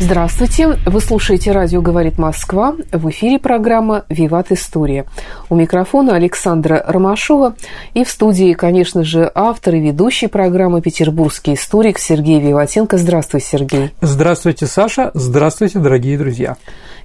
[0.00, 0.76] Здравствуйте!
[0.86, 2.74] Вы слушаете «Радио говорит Москва».
[2.90, 5.06] В эфире программа «Виват История».
[5.48, 7.54] У микрофона Александра Ромашова
[7.94, 12.98] и в студии, конечно же, автор и ведущий программы «Петербургский историк» Сергей Виватенко.
[12.98, 13.94] Здравствуй, Сергей!
[14.00, 15.12] Здравствуйте, Саша!
[15.14, 16.56] Здравствуйте, дорогие друзья!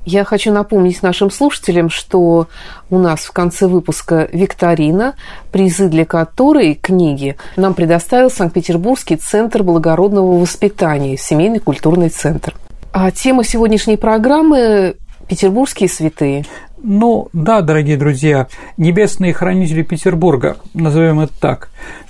[0.03, 2.47] Я хочу напомнить нашим слушателям, что
[2.89, 5.13] у нас в конце выпуска викторина,
[5.51, 12.55] призы для которой книги нам предоставил Санкт-Петербургский центр благородного воспитания, семейный культурный центр.
[13.01, 14.97] А тема сегодняшней программы–
[15.29, 16.43] петербургские святые.
[16.83, 21.69] Ну, да, дорогие друзья, небесные хранители Петербурга, назовем это так.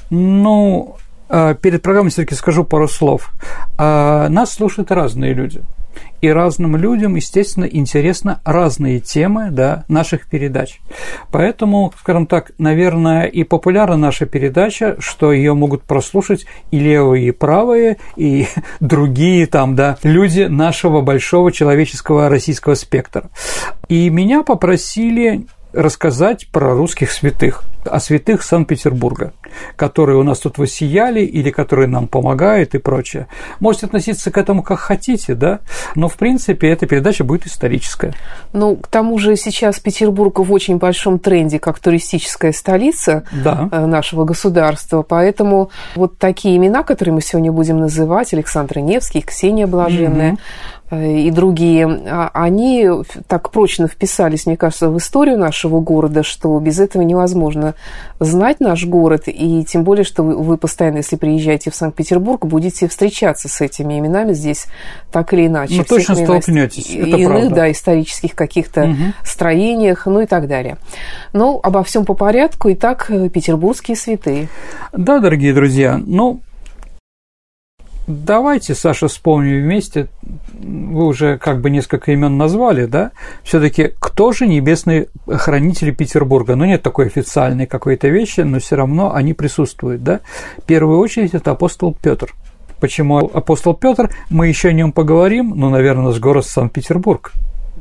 [0.09, 0.95] Ну,
[1.29, 3.29] а, перед программой все-таки скажу пару слов.
[3.77, 5.61] А, нас слушают разные люди–
[6.21, 10.79] и разным людям, естественно, интересны разные темы да, наших передач.
[11.31, 17.31] Поэтому, скажем так, наверное, и популярна наша передача, что ее могут прослушать и левые, и
[17.31, 18.47] правые, и
[18.79, 23.29] другие там, да, люди нашего большого человеческого российского спектра.
[23.87, 29.33] И меня попросили рассказать про русских святых, о святых Санкт-Петербурга,
[29.75, 33.27] которые у нас тут воссияли или которые нам помогают и прочее.
[33.59, 35.59] Можете относиться к этому как хотите, да,
[35.95, 38.13] но в принципе эта передача будет историческая.
[38.53, 43.69] Ну, к тому же сейчас Петербург в очень большом тренде как туристическая столица да.
[43.71, 49.67] Э, нашего государства, поэтому вот такие имена, которые мы сегодня будем называть, Александр Невский, Ксения
[49.67, 50.39] Блаженная, угу
[50.91, 52.87] и другие, а, они
[53.27, 57.68] так прочно вписались, мне кажется, в историю нашего города, что без этого невозможно
[58.19, 63.47] знать наш город, и тем более, что вы постоянно, если приезжаете в Санкт-Петербург, будете встречаться
[63.47, 64.67] с этими именами здесь
[65.11, 65.75] так или иначе.
[65.77, 67.55] Ну, точно столкнетесь, это иных, правда.
[67.55, 68.95] да, исторических каких-то угу.
[69.23, 70.77] строениях, ну и так далее.
[71.33, 72.71] Но обо всем по порядку.
[72.71, 74.49] Итак, э, петербургские святые.
[74.93, 76.41] Да, дорогие друзья, ну,
[78.09, 80.07] Давайте, Саша, вспомним вместе.
[80.63, 83.11] Вы уже как бы несколько имен назвали, да?
[83.43, 86.55] Все-таки кто же небесные хранители Петербурга?
[86.55, 90.21] Ну, нет такой официальной какой-то вещи, но все равно они присутствуют, да?
[90.57, 92.33] В первую очередь это апостол Петр.
[92.79, 94.09] Почему апостол Петр?
[94.31, 97.31] Мы еще о нем поговорим, но, наверное, наш город Санкт-Петербург.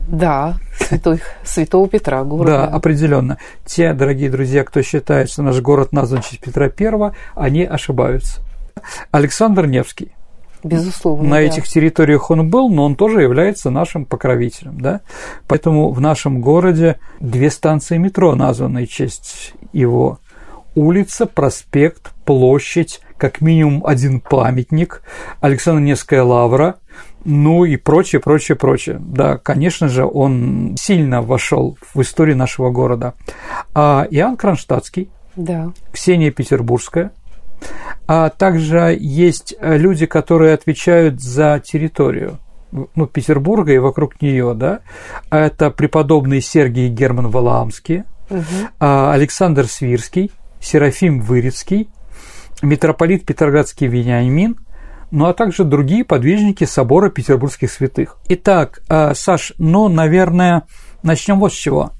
[0.08, 2.46] Да, святой, святого Петра город.
[2.48, 3.38] Да, определенно.
[3.64, 8.42] Те, дорогие друзья, кто считает, что наш город назван в честь Петра I, они ошибаются.
[9.10, 10.12] Александр Невский.
[10.64, 11.28] Безусловно.
[11.28, 11.42] На да.
[11.42, 14.80] этих территориях он был, но он тоже является нашим покровителем.
[14.80, 15.00] Да?
[15.46, 20.18] Поэтому в нашем городе две станции метро названы в честь его.
[20.74, 25.02] Улица, проспект, площадь, как минимум один памятник,
[25.40, 26.76] Александр Невская лавра,
[27.24, 28.98] ну и прочее, прочее, прочее.
[29.00, 33.14] Да, конечно же, он сильно вошел в историю нашего города.
[33.74, 35.72] А Иоанн Кронштадтский, да.
[35.92, 37.12] Ксения Петербургская,
[38.06, 42.38] а также есть э, люди, которые отвечают за территорию
[42.70, 44.80] ну, Петербурга и вокруг нее, да,
[45.30, 48.42] это преподобный Сергий Герман Валаамский, угу.
[48.78, 50.30] Александр Свирский,
[50.60, 51.88] Серафим Вырицкий,
[52.62, 54.56] митрополит Петроградский Вениамин,
[55.10, 58.18] ну а также другие подвижники собора петербургских святых.
[58.28, 60.64] Итак, э, Саш, ну, наверное,
[61.08, 61.92] Начнем вот с чего.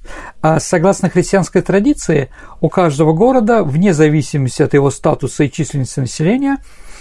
[0.43, 2.29] А согласно христианской традиции,
[2.61, 6.59] у каждого города, вне зависимости от его статуса и численности населения,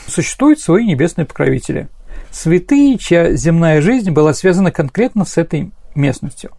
[0.07, 1.89] существуют свои небесные покровители.
[2.31, 6.51] Святые, чья земная жизнь была связана конкретно с этой местностью.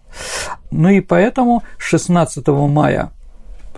[0.70, 3.10] Ну и поэтому 16 мая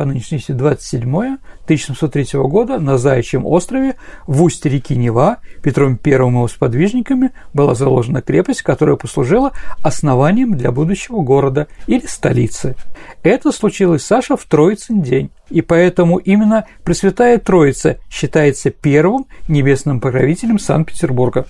[0.00, 3.96] по нынешней 27 1703 года на Заячьем острове
[4.26, 9.52] в устье реки Нева Петром I и его сподвижниками была заложена крепость, которая послужила
[9.82, 12.76] основанием для будущего города или столицы.
[13.22, 20.58] Это случилось, Саша, в Троицын день, и поэтому именно Пресвятая Троица считается первым небесным покровителем
[20.58, 21.46] Санкт-Петербурга.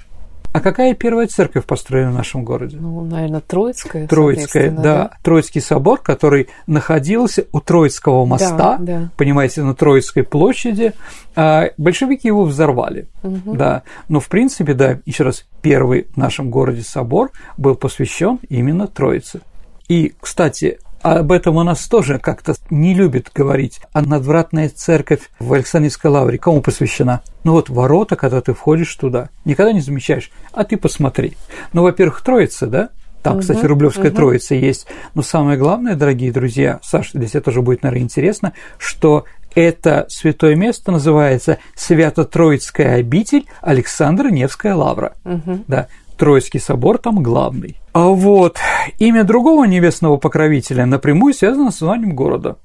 [0.52, 2.76] А какая первая церковь построена в нашем городе?
[2.80, 4.08] Ну, наверное, Троицкая.
[4.08, 4.82] Троицкая, да.
[4.82, 5.10] да.
[5.22, 9.10] Троицкий собор, который находился у Троицкого моста, да, да.
[9.16, 10.92] понимаете, на Троицкой площади.
[11.36, 13.54] А большевики его взорвали, угу.
[13.54, 13.84] да.
[14.08, 19.42] Но в принципе, да, еще раз, первый в нашем городе собор был посвящен именно Троице.
[19.88, 23.80] И, кстати, об этом у нас тоже как-то не любят говорить.
[23.92, 27.22] А надвратная церковь в Александрийской лавре кому посвящена?
[27.44, 31.36] Ну вот ворота, когда ты входишь туда, никогда не замечаешь, а ты посмотри.
[31.72, 32.90] Ну, во-первых, Троица, да?
[33.22, 34.16] Там, угу, кстати, Рублевская угу.
[34.16, 34.86] Троица есть.
[35.14, 39.24] Но самое главное, дорогие друзья, Саша, для тебя тоже будет, наверное, интересно, что
[39.54, 45.14] это святое место называется Свято-Троицкая обитель Александра Невская лавра.
[45.24, 45.64] Угу.
[45.66, 45.88] Да,
[46.20, 47.78] Троицкий собор там главный.
[47.94, 48.58] А вот
[48.98, 52.58] имя другого небесного покровителя напрямую связано с названием города.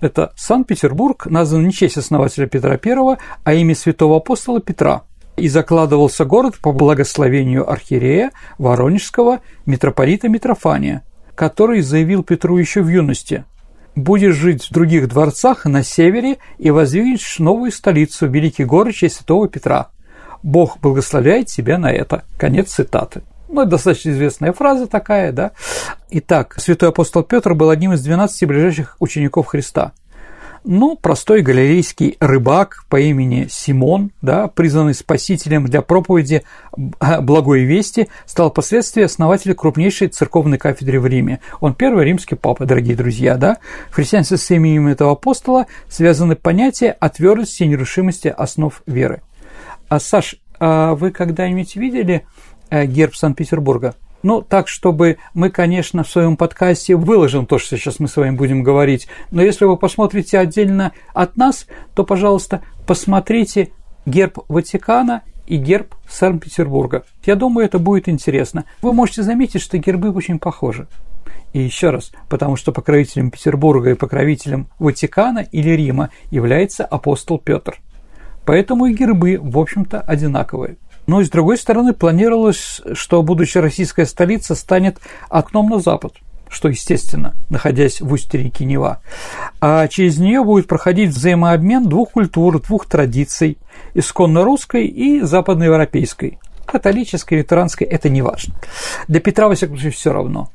[0.00, 5.02] Это Санкт-Петербург, назван не честь основателя Петра I, а имя святого апостола Петра.
[5.36, 11.02] И закладывался город по благословению архиерея Воронежского митрополита Митрофания,
[11.34, 13.44] который заявил Петру еще в юности
[13.94, 19.48] будешь жить в других дворцах на севере и воздвигнешь новую столицу, великий город честь святого
[19.48, 19.90] Петра.
[20.42, 22.24] Бог благословляет тебя на это.
[22.36, 23.22] Конец цитаты.
[23.48, 25.52] Ну, это достаточно известная фраза такая, да.
[26.10, 29.92] Итак, святой апостол Петр был одним из 12 ближайших учеников Христа.
[30.64, 36.44] Ну, простой галилейский рыбак по имени Симон, да, призванный спасителем для проповеди
[37.20, 41.40] благой вести, стал впоследствии основателем крупнейшей церковной кафедры в Риме.
[41.60, 43.58] Он первый римский папа, дорогие друзья, да.
[43.90, 49.20] В христианстве с именем этого апостола связаны понятия о твердости и нерушимости основ веры.
[49.92, 52.24] А, Саш, а вы когда-нибудь видели
[52.70, 53.94] э, герб Санкт-Петербурга?
[54.22, 58.34] Ну, так, чтобы мы, конечно, в своем подкасте выложим то, что сейчас мы с вами
[58.34, 63.72] будем говорить, но если вы посмотрите отдельно от нас, то, пожалуйста, посмотрите
[64.06, 67.04] герб Ватикана и герб Санкт-Петербурга.
[67.26, 68.64] Я думаю, это будет интересно.
[68.80, 70.88] Вы можете заметить, что гербы очень похожи.
[71.52, 77.78] И еще раз, потому что покровителем Петербурга и покровителем Ватикана или Рима является апостол Петр.
[78.44, 80.76] Поэтому и гербы, в общем-то, одинаковые.
[81.06, 84.98] Но, с другой стороны, планировалось, что будущая российская столица станет
[85.28, 86.14] окном на запад,
[86.48, 89.00] что естественно, находясь в устье реки Нева.
[89.60, 93.58] А через нее будет проходить взаимообмен двух культур, двух традиций,
[93.94, 96.38] исконно русской и западноевропейской.
[96.66, 98.54] Католической, лютеранской– это не важно.
[99.08, 100.50] Для Петра, во всяком случае, все равно.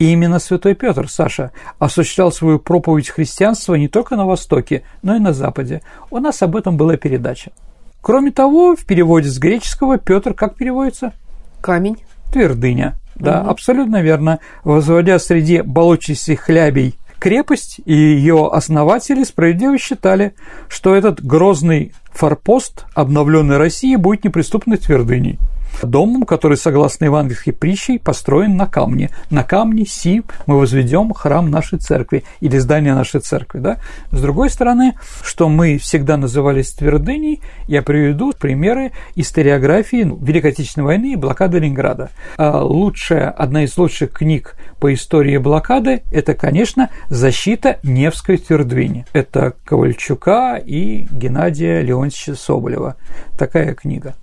[0.00, 5.18] И именно святой Петр, Саша, осуществлял свою проповедь христианства не только на Востоке, но и
[5.18, 5.82] на Западе.
[6.10, 7.52] У нас об этом была передача.
[8.00, 11.12] Кроме того, в переводе с греческого Петр как переводится?
[11.60, 11.98] Камень.
[12.32, 12.96] Твердыня.
[13.14, 13.50] Да, угу.
[13.50, 14.38] абсолютно верно.
[14.64, 20.32] Возводя среди болотистых хлябей крепость, и ее основатели справедливо считали,
[20.68, 25.38] что этот грозный форпост обновленной России будет неприступной твердыней
[25.82, 29.10] домом, который, согласно евангельской притче, построен на камне.
[29.30, 33.58] На камне си мы возведем храм нашей церкви или здание нашей церкви.
[33.58, 33.78] Да?
[34.10, 40.86] С другой стороны, что мы всегда назывались твердыней, я приведу примеры историографии ну, Великой Отечественной
[40.86, 42.10] войны и блокады Ленинграда.
[42.36, 49.06] А лучшая, одна из лучших книг по истории блокады– это, конечно, «Защита Невской твердыни».
[49.12, 52.96] Это Ковальчука и Геннадия Леонтьевича Соболева.
[53.38, 54.14] Такая книга.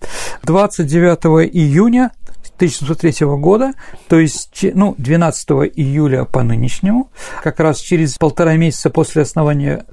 [0.43, 2.11] 29 июня
[2.55, 3.73] 1703 года,
[4.07, 7.09] то есть ну, 12 июля по нынешнему,
[7.43, 9.85] как раз через полтора месяца после основания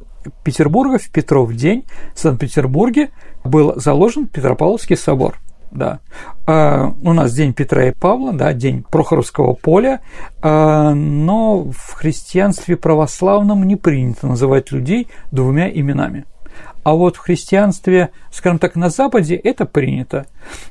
[0.42, 3.10] Петербурга, в Петров день, в Санкт-Петербурге
[3.44, 5.38] был заложен Петропавловский собор.
[5.70, 5.98] Да.
[6.46, 10.00] А, у нас день Петра и Павла, да, день Прохоровского поля,
[10.40, 16.26] а, но в христианстве православном не принято называть людей двумя именами.
[16.84, 20.26] А вот в христианстве, скажем так, на Западе это принято.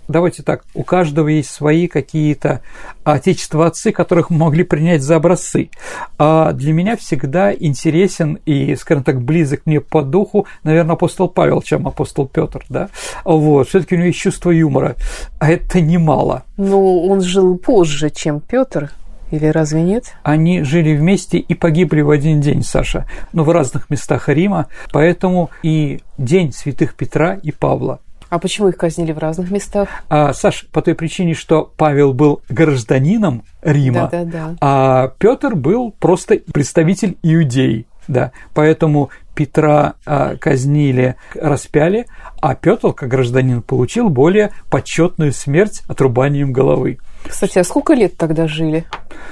[0.08, 2.62] Давайте так, у каждого есть свои какие-то
[3.04, 5.70] отечества отцы, которых могли принять за образцы.
[6.18, 11.62] А для меня всегда интересен и, скажем так, близок мне по духу, наверное, апостол Павел,
[11.62, 12.90] чем апостол Петр, да?
[13.26, 14.96] Вот, все-таки у него есть чувство юмора,
[15.40, 16.44] а это немало.
[16.58, 18.92] Ну, он жил позже, чем Петр.
[19.34, 20.14] Или разве нет?
[20.22, 25.50] Они жили вместе и погибли в один день, Саша, но в разных местах Рима, поэтому
[25.64, 28.00] и день святых Петра и Павла.
[28.30, 29.90] А почему их казнили в разных местах?
[30.08, 34.56] А, Саш, по той причине, что Павел был гражданином Рима, да, да, да.
[34.62, 37.88] а Петр был просто представитель иудеи.
[38.08, 42.06] Да, поэтому Петра а, казнили, распяли,
[42.40, 47.00] а Петр, как гражданин, получил более почетную смерть отрубанием головы.
[47.28, 48.86] Кстати, а сколько лет тогда жили?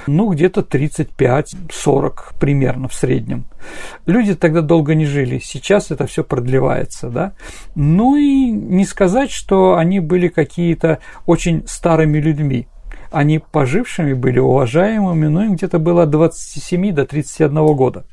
[0.06, 3.44] Ну, где-то 35-40 примерно в среднем.
[4.06, 7.34] Люди тогда долго не жили, сейчас это все продлевается, да.
[7.74, 12.66] Ну и не сказать, что они были какие-то очень старыми людьми.
[13.10, 18.04] Они пожившими были, уважаемыми, ну им где-то было от 27 до 31 года.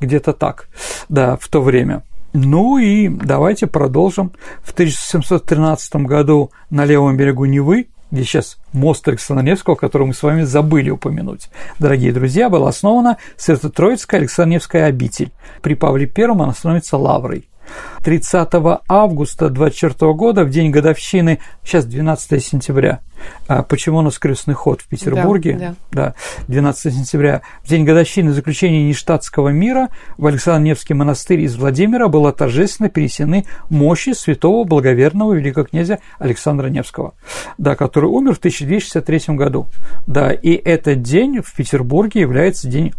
[0.00, 0.68] Где-то так,
[1.08, 2.02] да, в то время.
[2.32, 4.32] Ну и давайте продолжим.
[4.62, 10.22] В 1713 году на левом берегу Невы где сейчас мост Александра Невского, который мы с
[10.22, 11.48] вами забыли упомянуть.
[11.78, 15.32] Дорогие друзья, была основана Свято-Троицкая Александровская обитель.
[15.62, 17.48] При Павле I она становится лаврой.
[18.02, 18.48] 30
[18.88, 23.00] августа 24 года, в день годовщины, сейчас 12 сентября,
[23.46, 25.56] а почему у нас крестный ход в Петербурге?
[25.58, 26.14] Да, да.
[26.48, 32.88] 12 сентября, в день годовщины заключения Ништадтского мира в Александр-Невский монастырь из Владимира было торжественно
[32.88, 37.14] пересены мощи святого благоверного великого князя Александра Невского,
[37.56, 39.66] да, который умер в 1263 году.
[40.06, 42.92] Да, и этот день в Петербурге является день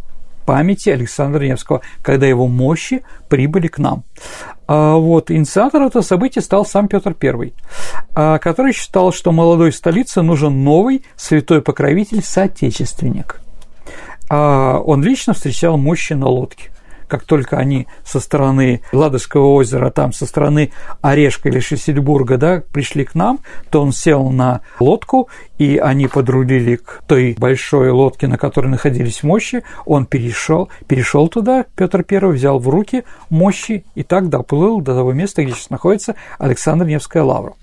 [0.49, 4.03] памяти Александра Невского, когда его мощи прибыли к нам.
[4.67, 7.53] А вот инициатором этого события стал сам Петр I,
[8.15, 13.41] а, который считал, что молодой столице нужен новый святой покровитель-соотечественник.
[14.27, 16.71] А он лично встречал мощи на лодке
[17.09, 23.03] как только они со стороны Ладожского озера, там со стороны Орешка или Шессельбурга, да, пришли
[23.03, 23.39] к нам,
[23.69, 29.23] то он сел на лодку, и они подрулили к той большой лодке, на которой находились
[29.23, 34.95] мощи, он перешел, перешел туда, Петр I взял в руки мощи и так доплыл до
[34.95, 37.53] того места, где сейчас находится Александр Невская лавра.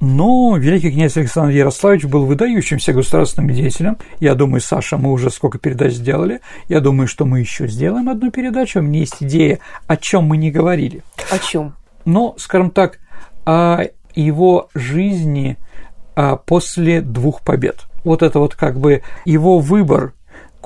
[0.00, 3.96] Но великий князь Александр Ярославич был выдающимся государственным деятелем.
[4.20, 6.40] Я думаю, Саша, мы уже сколько передач сделали.
[6.68, 8.80] Я думаю, что мы еще сделаем одну передачу.
[8.80, 11.02] У меня есть идея, о чем мы не говорили.
[11.30, 11.74] О чем?
[12.04, 12.98] Ну, скажем так,
[13.44, 15.56] о его жизни
[16.14, 17.84] а, после двух побед.
[18.04, 20.12] Вот это вот как бы его выбор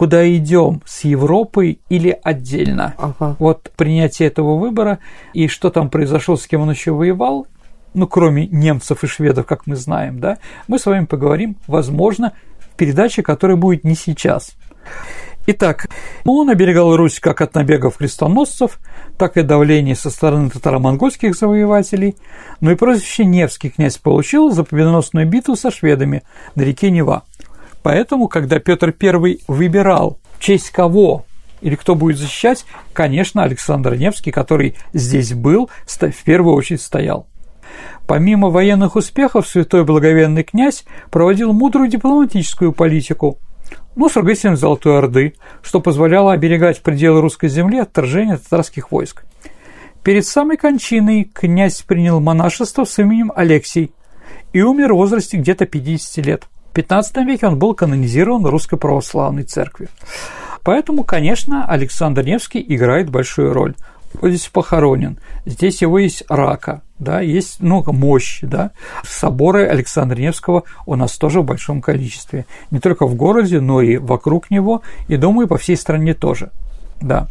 [0.01, 2.95] куда идем, с Европой или отдельно.
[2.97, 3.37] Ага.
[3.39, 4.99] Вот принятие этого выбора
[5.35, 7.47] и что там произошло, с кем он еще воевал,
[7.95, 12.77] ну, кроме немцев и шведов, как мы знаем, да, мы с вами поговорим, возможно, в
[12.77, 14.53] передаче, которая будет не сейчас.
[15.47, 15.89] Итак,
[16.25, 18.79] он оберегал Русь как от набегов крестоносцев,
[19.17, 22.17] так и давления со стороны татаро-монгольских завоевателей,
[22.61, 26.23] но и прозвище Невский князь получил за победоносную битву со шведами
[26.55, 27.25] на реке Нева.
[27.83, 31.25] Поэтому, когда Петр I выбирал, в честь кого
[31.63, 37.27] или кто будет защищать, конечно, Александр Невский, который здесь был, в первую очередь стоял.
[38.11, 43.39] Помимо военных успехов, святой благоверный князь проводил мудрую дипломатическую политику,
[43.95, 49.23] ну, с ругателем Золотой Орды, что позволяло оберегать пределы русской земли от вторжения татарских войск.
[50.03, 53.93] Перед самой кончиной князь принял монашество с именем Алексий
[54.53, 56.49] и умер в возрасте где-то 50 лет.
[56.73, 59.89] В XV веке он был канонизирован Русской Православной Церкви.
[60.65, 63.77] Поэтому, конечно, Александр Невский играет большую роль
[64.23, 68.73] здесь похоронен, здесь его есть рака, да, есть много мощи, да.
[69.05, 73.97] Соборы Александра Невского у нас тоже в большом количестве, не только в городе, но и
[73.97, 76.51] вокруг него, и, думаю, по всей стране тоже,
[77.01, 77.29] да.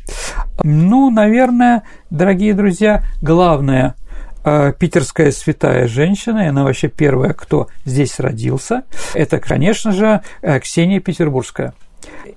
[0.64, 3.96] Ну, наверное, дорогие друзья, главное
[4.44, 8.84] э, питерская святая женщина, и она вообще первая, кто здесь родился,
[9.14, 11.74] это, конечно же, э, Ксения Петербургская–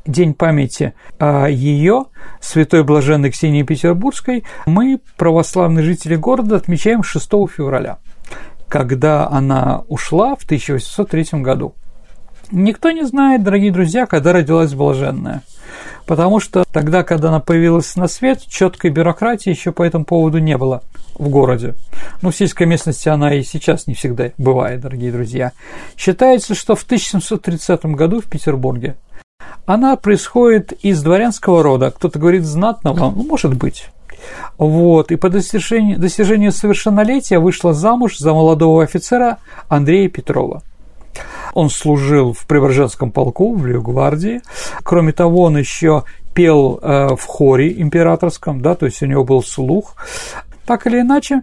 [0.05, 2.07] День памяти о ее,
[2.41, 7.99] святой блаженной Ксении Петербургской, мы, православные жители города, отмечаем 6 февраля,
[8.69, 11.75] когда она ушла в 1803 году.
[12.51, 15.43] Никто не знает, дорогие друзья, когда родилась блаженная.
[16.07, 20.59] Потому что тогда, когда она появилась на свет, четкой бюрократии еще по этому поводу не
[20.59, 20.83] было
[21.15, 21.75] в городе.
[22.21, 25.53] Ну, в сельской местности она и сейчас не всегда бывает, дорогие друзья.
[25.97, 28.97] Считается, что в 1730 году в Петербурге
[29.67, 31.91] она происходит из дворянского рода.
[31.91, 33.89] Кто-то говорит знатного, ну, может быть.
[34.59, 40.63] Вот, и по достижению, достижению совершеннолетия вышла замуж за молодого офицера Андрея Петрова.
[41.55, 44.41] Он служил в Преображенском полку, в Левгвардии.
[44.83, 49.43] Кроме того, он еще пел э, в хоре императорском, да, то есть у него был
[49.43, 49.97] слух.
[50.65, 51.43] Так или иначе,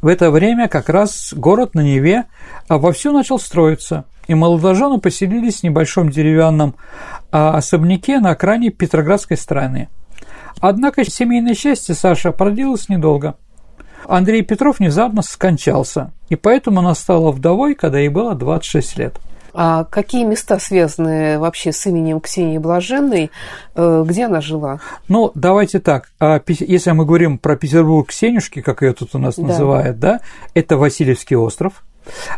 [0.00, 2.24] в это время как раз город на Неве
[2.68, 6.76] вовсю начал строиться– и молодожены поселились в небольшом деревянном
[7.32, 9.88] а, особняке на окраине Петроградской страны.
[10.60, 13.36] Однако семейное счастье Саша продлилось недолго.
[14.06, 19.20] Андрей Петров внезапно скончался, и поэтому она стала вдовой, когда ей было 26 лет.
[19.54, 23.30] А какие места связаны вообще с именем Ксении Блаженной?
[23.74, 24.78] Э, где она жила?
[25.08, 26.10] Ну, давайте так.
[26.20, 29.42] А, если мы говорим про Петербург Ксенюшки, как ее тут у нас да.
[29.42, 30.20] называют, да,
[30.54, 31.82] это Васильевский остров,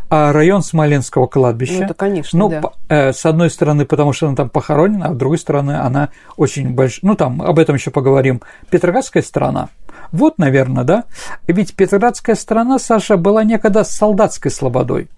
[0.08, 1.78] а район Смоленского кладбища.
[1.78, 2.62] Ну, это, конечно, ну, да.
[2.88, 6.70] э, с одной стороны, потому что она там похоронена, а с другой стороны, она очень
[6.70, 9.68] большая, ну, там, об этом еще поговорим, Петроградская страна.
[10.12, 11.04] Вот, наверное, да?
[11.46, 15.08] Ведь Петроградская страна, Саша, была некогда солдатской слободой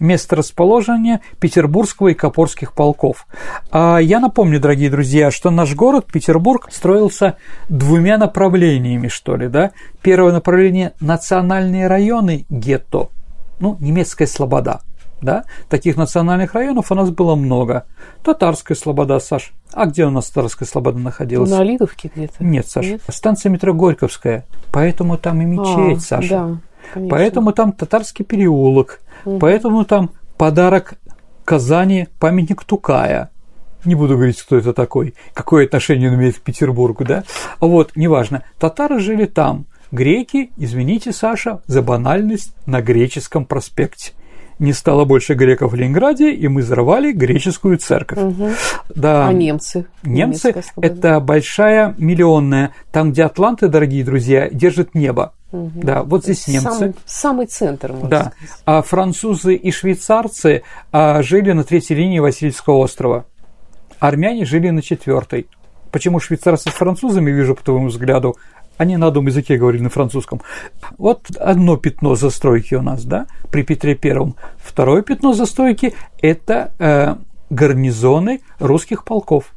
[0.00, 3.26] место расположения Петербургского и Копорских полков.
[3.70, 7.36] А я напомню, дорогие друзья, что наш город Петербург строился
[7.68, 9.72] двумя направлениями, что ли, да?
[10.02, 13.08] Первое направление– национальные районы гетто–
[13.58, 14.80] ну, немецкая слобода,
[15.20, 17.86] да, таких национальных районов у нас было много.
[18.22, 19.52] Татарская слобода, Саш.
[19.72, 21.50] А где у нас Татарская слобода находилась?
[21.50, 22.44] На Лидовке где-то.
[22.44, 22.86] Нет, Саш.
[22.86, 23.02] Нет?
[23.08, 24.44] Станция метро Горьковская.
[24.72, 26.28] Поэтому там и мечеть, а, Саша.
[26.28, 26.58] Да,
[26.92, 27.16] конечно.
[27.16, 29.00] Поэтому там Татарский переулок.
[29.24, 29.38] Угу.
[29.38, 30.94] Поэтому там подарок
[31.44, 33.30] Казани памятник Тукая.
[33.84, 37.22] Не буду говорить, кто это такой, какое отношение он имеет к Петербургу, да?
[37.60, 38.42] Вот, неважно.
[38.58, 39.66] Татары жили там.
[39.96, 44.12] Греки, извините, Саша, за банальность на греческом проспекте
[44.58, 48.18] не стало больше греков в Ленинграде, и мы взорвали греческую церковь.
[48.18, 48.50] Угу.
[48.94, 49.28] Да.
[49.28, 49.86] А немцы?
[50.02, 55.32] Немцы– это большая миллионная, там, где атланты, дорогие друзья, держат небо.
[55.52, 55.80] Угу.
[55.82, 56.70] Да, вот здесь немцы.
[56.72, 58.20] Самый, самый центр, можно да.
[58.20, 58.62] сказать.
[58.66, 60.62] А французы и швейцарцы
[60.92, 63.24] а, жили на третьей линии Васильевского острова.
[63.98, 65.46] Армяне жили на четвертой.
[65.90, 68.36] Почему швейцарцы с французами, вижу по твоему взгляду,
[68.78, 70.42] они на одном языке говорили на французском.
[70.98, 74.36] Вот одно пятно застройки у нас, да, при Петре Первом.
[74.58, 77.16] Второе пятно застройки– это э,
[77.50, 79.52] гарнизоны русских полков.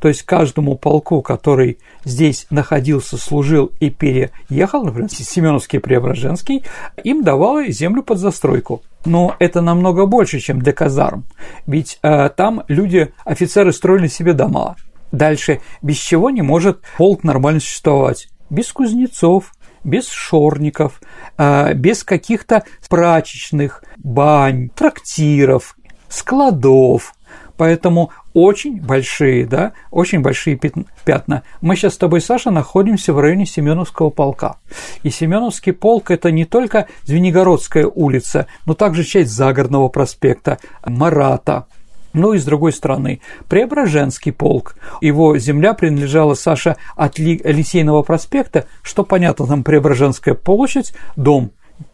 [0.00, 6.62] То есть каждому полку, который здесь находился, служил и переехал, например, Семеновский Преображенский,
[7.02, 8.82] им давало землю под застройку.
[9.06, 11.24] Но это намного больше, чем для казарм.
[11.66, 14.76] Ведь э, там люди, офицеры строили себе дома.
[15.10, 19.52] Дальше, без чего не может полк нормально существовать без кузнецов,
[19.84, 21.00] без шорников,
[21.36, 25.76] а, без каких-то прачечных бань, трактиров,
[26.08, 27.14] складов.
[27.56, 30.58] Поэтому очень большие, да, очень большие
[31.04, 31.44] пятна.
[31.60, 34.56] Мы сейчас с тобой, Саша, находимся в районе Семеновского полка.
[35.04, 41.66] И Семеновский полк– это не только Звенигородская улица, но также часть Загородного проспекта, Марата,
[42.14, 44.76] ну и с другой стороны, Преображенский полк.
[45.02, 51.52] Его земля принадлежала Саше от Лисейного проспекта, что понятно, там Преображенская площадь, дом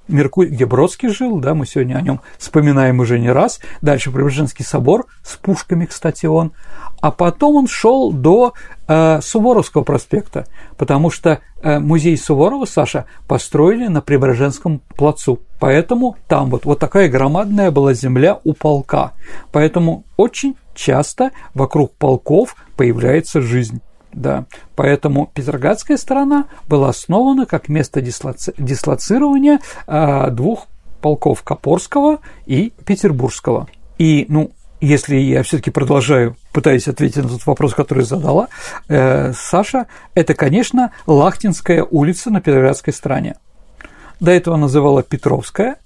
[0.09, 3.61] Меркурий, где Бродский жил, да, мы сегодня о нем вспоминаем уже не раз.
[3.81, 6.53] Дальше Преображенский собор с пушками, кстати, он.
[7.01, 8.55] А потом он шел до
[9.23, 15.39] Суворовского проспекта, потому что э, музей Суворова, Саша, построили на Преображенском плацу.
[15.61, 19.13] Поэтому там вот, вот такая громадная была земля у полка.
[19.53, 23.81] Поэтому очень часто вокруг полков появляется жизнь.
[24.13, 28.53] Да, поэтому Петроградская сторона была основана как место дислоци...
[28.59, 30.67] дислоцирования э, двух
[31.01, 33.69] полков Копорского и Петербургского.
[33.99, 38.49] И, ну, если я все-таки продолжаю, пытаюсь ответить на тот вопрос, который задала
[38.89, 43.37] э, Саша, это, конечно, Лахтинская улица на Петроградской стороне.
[44.21, 45.77] До этого называла Петровская.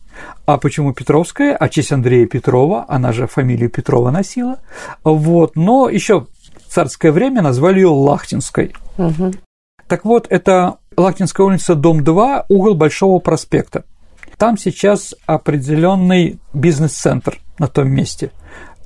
[0.46, 1.56] А почему Петровская?
[1.56, 4.58] А честь Андрея Петрова, она же фамилию Петрова носила.
[5.02, 6.26] Вот, но еще
[6.68, 8.74] царское время назвали ее Лахтинской.
[8.98, 9.32] Угу.
[9.88, 13.84] Так вот, это Лахтинская улица, дом 2, угол Большого проспекта.
[14.38, 18.32] Там сейчас определенный бизнес-центр на том месте.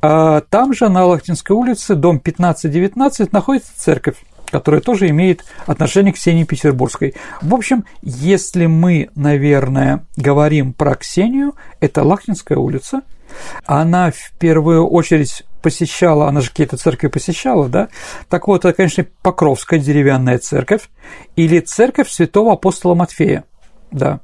[0.01, 4.17] А там же на Лахтинской улице, дом 15-19, находится церковь
[4.51, 7.15] которая тоже имеет отношение к Ксении Петербургской.
[7.43, 13.03] В общем, если мы, наверное, говорим про Ксению, это Лахтинская улица.
[13.67, 17.89] Она в первую очередь посещала, она же какие-то церкви посещала, да?
[18.29, 20.89] Так вот, это, конечно, Покровская деревянная церковь
[21.37, 23.45] или церковь святого апостола Матфея,
[23.91, 24.21] да.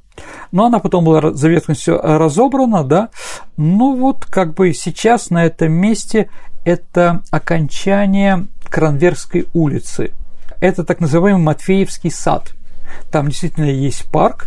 [0.54, 3.08] Но она потом была за ветхостью разобрана, да.
[3.56, 6.30] Ну вот, как бы сейчас на этом месте
[6.64, 10.12] это окончание Кранверской улицы.
[10.60, 12.52] Это так называемый Матфеевский сад.
[13.10, 14.46] Там действительно есть парк,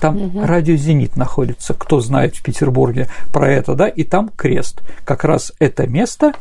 [0.00, 0.46] там угу.
[0.46, 4.82] радиозенит находится, кто знает в Петербурге про это, да, и там крест.
[5.04, 6.34] Как раз это место,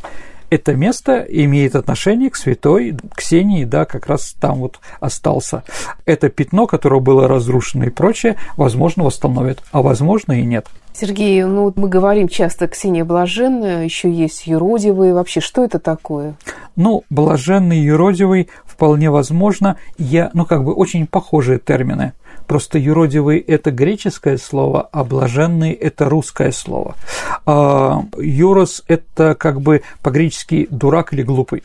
[0.50, 5.64] это место имеет отношение к святой Ксении, да, как раз там вот остался.
[6.06, 10.68] Это пятно, которое было разрушено и прочее, возможно, восстановят, а возможно и нет.
[11.00, 15.14] Сергей, ну мы говорим часто Ксения Блаженная, еще есть юродивые.
[15.14, 16.34] Вообще, что это такое?
[16.76, 22.14] Ну, блаженный, юродивый, вполне возможно, я, ну, как бы очень похожие термины.
[22.48, 26.96] Просто юродивый– это греческое слово, а блаженный– это русское слово.
[27.46, 31.64] А, юрос– это как бы по-гречески дурак или глупый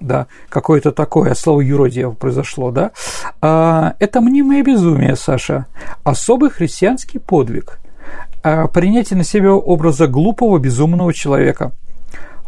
[0.00, 2.92] да, какое-то такое слово юродие произошло, да,
[3.42, 5.66] а, это мнимое безумие, Саша,
[6.04, 7.78] особый христианский подвиг,
[8.42, 11.72] а, принятие на себя образа глупого, безумного человека.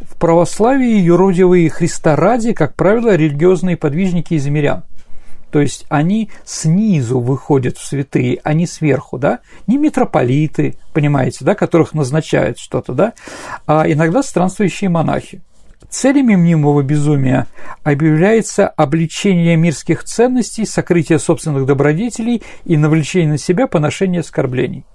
[0.01, 4.85] В православии юродивые Христа ради, как правило, религиозные подвижники из мирян.
[5.53, 9.41] То есть они снизу выходят в святые, а не сверху, да?
[9.67, 13.13] Не митрополиты, понимаете, да, которых назначают что-то, да?
[13.67, 15.43] А иногда странствующие монахи.
[15.91, 17.49] Целями мнимого безумия
[17.83, 24.87] объявляется обличение мирских ценностей, сокрытие собственных добродетелей и навлечение на себя поношение оскорблений.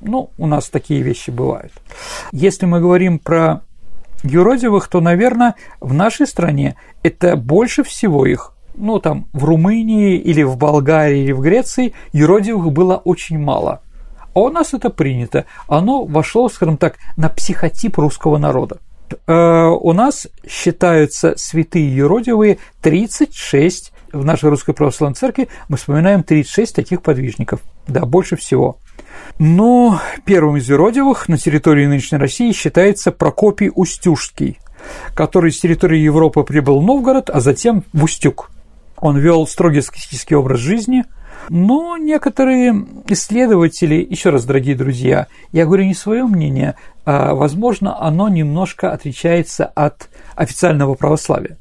[0.00, 1.72] Ну, у нас такие вещи бывают.
[2.32, 3.62] Если мы говорим про
[4.24, 10.42] юродивых, то, наверное, в нашей стране это больше всего их ну, там, в Румынии или
[10.42, 13.82] в Болгарии или в Греции юродивых было очень мало.
[14.34, 15.46] А у нас это принято.
[15.66, 18.78] Оно вошло, скажем так, на психотип русского народа.
[19.26, 26.74] Э, у нас считаются святые юродивые 36 в нашей русской православной церкви мы вспоминаем 36
[26.74, 27.60] таких подвижников.
[27.86, 28.78] Да, больше всего.
[29.38, 34.58] Но первым из юродивых на территории нынешней России считается Прокопий Устюжский,
[35.14, 38.50] который с территории Европы прибыл в Новгород, а затем в Устюг.
[39.00, 41.04] Он вел строгий аскетический образ жизни,
[41.48, 48.28] но некоторые исследователи, еще раз, дорогие друзья, я говорю не свое мнение, а, возможно, оно
[48.28, 51.56] немножко отличается от официального православия.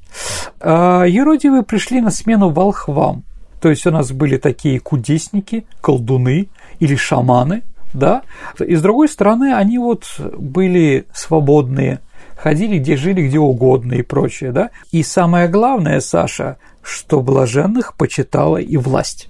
[0.59, 3.23] А, Еродивы пришли на смену волхвам,
[3.61, 8.23] то есть у нас были такие кудесники, колдуны или шаманы, да,
[8.59, 10.03] и с другой стороны, они вот
[10.37, 12.01] были свободные,
[12.35, 14.69] ходили где жили, где угодно и прочее, да.
[14.91, 19.27] И самое главное, Саша, что блаженных почитала и власть.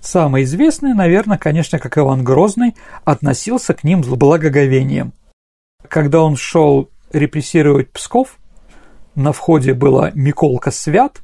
[0.00, 5.12] Самый известный, наверное, конечно, как Иван Грозный, относился к ним с благоговением.
[5.88, 8.38] Когда он шел репрессировать Псков,
[9.16, 11.22] на входе была Миколка Свят,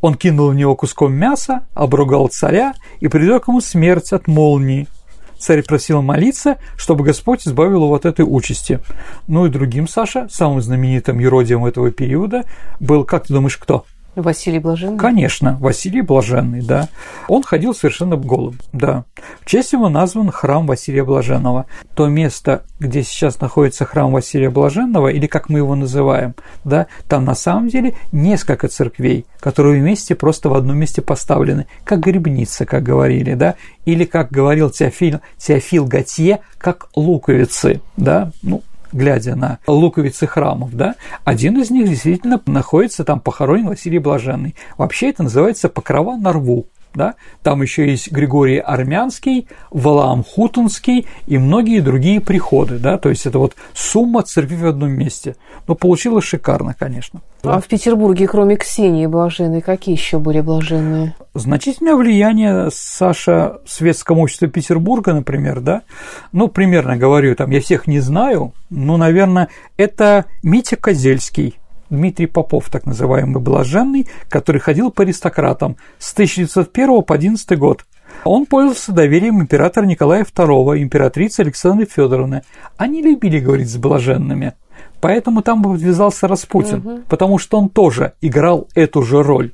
[0.00, 4.86] он кинул в него куском мяса, обругал царя и предрек ему смерть от молнии.
[5.38, 8.80] Царь просил молиться, чтобы Господь избавил его от этой участи.
[9.28, 12.44] Ну и другим, Саша, самым знаменитым еродием этого периода
[12.80, 13.86] был, как ты думаешь, кто?
[14.22, 14.98] Василий Блаженный?
[14.98, 16.88] Конечно, Василий Блаженный, да.
[17.28, 19.04] Он ходил совершенно голым, да.
[19.40, 21.66] В честь его назван храм Василия Блаженного.
[21.94, 27.24] То место, где сейчас находится храм Василия Блаженного, или как мы его называем, да, там
[27.24, 32.82] на самом деле несколько церквей, которые вместе просто в одном месте поставлены, как грибница, как
[32.82, 33.54] говорили, да,
[33.84, 40.94] или, как говорил Теофил, Теофил Готье, как луковицы, да, ну, глядя на луковицы храмов, да,
[41.24, 44.54] один из них действительно находится там похоронен Василий Блаженный.
[44.76, 47.14] Вообще это называется покрова на рву да?
[47.42, 53.38] Там еще есть Григорий Армянский, Валаам Хутунский и многие другие приходы, да, то есть это
[53.38, 55.36] вот сумма церкви в одном месте.
[55.66, 57.20] Но получилось шикарно, конечно.
[57.42, 61.14] А в Петербурге, кроме Ксении Блаженной, какие еще были блаженные?
[61.34, 65.82] Значительное влияние, Саша, в светском обществе Петербурга, например, да,
[66.32, 71.58] ну, примерно говорю, там, я всех не знаю, но, наверное, это Митя Козельский,
[71.90, 77.84] Дмитрий Попов, так называемый блаженный, который ходил по аристократам с 1901 по 11 год.
[78.24, 82.42] Он пользовался доверием императора Николая II и императрицы Александры Федоровны.
[82.76, 84.54] Они любили говорить с блаженными.
[85.00, 87.00] Поэтому там подвязался Распутин, угу.
[87.08, 89.52] потому что он тоже играл эту же роль.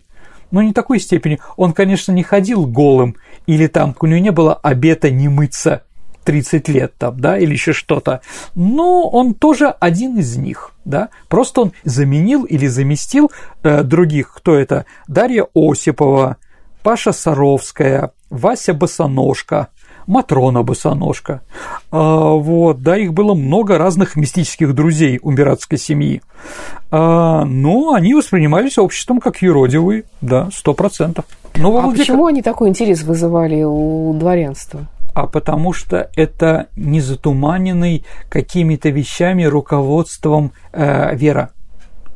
[0.50, 1.38] Но не такой степени.
[1.56, 3.16] Он, конечно, не ходил голым,
[3.46, 5.82] или там у него не было обета не мыться
[6.24, 8.20] 30 лет там, да, или еще что-то.
[8.54, 13.30] Но он тоже один из них, да, просто он заменил или заместил
[13.62, 14.86] э, других, кто это?
[15.06, 16.36] Дарья Осипова,
[16.82, 19.68] Паша Саровская, Вася Босоножка,
[20.06, 21.40] Матрона Босоножка.
[21.90, 26.20] А, вот, да, их было много разных мистических друзей у пиратской семьи.
[26.90, 31.24] А, но они воспринимались обществом как юродивые, да, сто процентов.
[31.56, 34.86] Ну, а почему они такой интерес вызывали у дворянства?
[35.14, 41.50] А потому что это не затуманенный какими-то вещами руководством э, вера.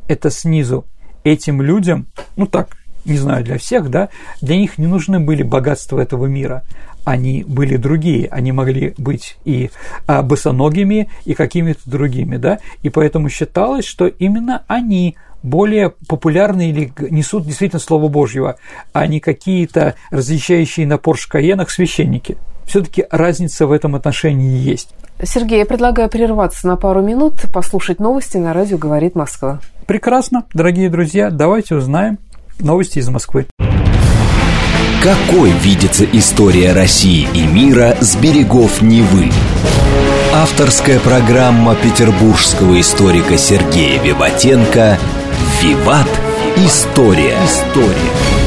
[0.07, 0.85] Это снизу.
[1.23, 4.09] Этим людям, ну так, не знаю, для всех, да,
[4.41, 6.63] для них не нужны были богатства этого мира.
[7.05, 9.71] Они были другие, они могли быть и
[10.05, 16.91] а, босоногими, и какими-то другими, да, и поэтому считалось, что именно они более популярны или
[17.09, 18.57] несут действительно Слово Божьего,
[18.91, 22.37] а не какие-то различающие на Порш Каенах священники–
[22.69, 24.89] все-таки разница в этом отношении есть.
[25.21, 29.59] Сергей, я предлагаю прерваться на пару минут, послушать новости на радио «Говорит Москва».
[29.85, 32.19] Прекрасно, дорогие друзья, давайте узнаем
[32.59, 33.47] новости из Москвы.
[35.01, 39.31] Какой видится история России и мира с берегов Невы?
[40.33, 44.97] Авторская программа петербургского историка Сергея Виватенко
[45.61, 46.07] «Виват.
[46.57, 47.37] История».
[47.45, 48.38] История.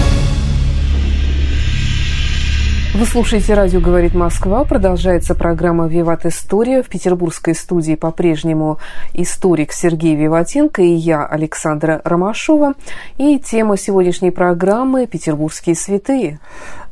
[2.95, 4.65] Вы слушаете «Радио говорит Москва».
[4.65, 6.83] Продолжается программа «Виват История».
[6.83, 8.81] В петербургской студии по-прежнему
[9.15, 12.75] историк Сергей Виватенко и я, Александра Ромашова.
[13.17, 16.39] И тема сегодняшней программы– «Петербургские святые».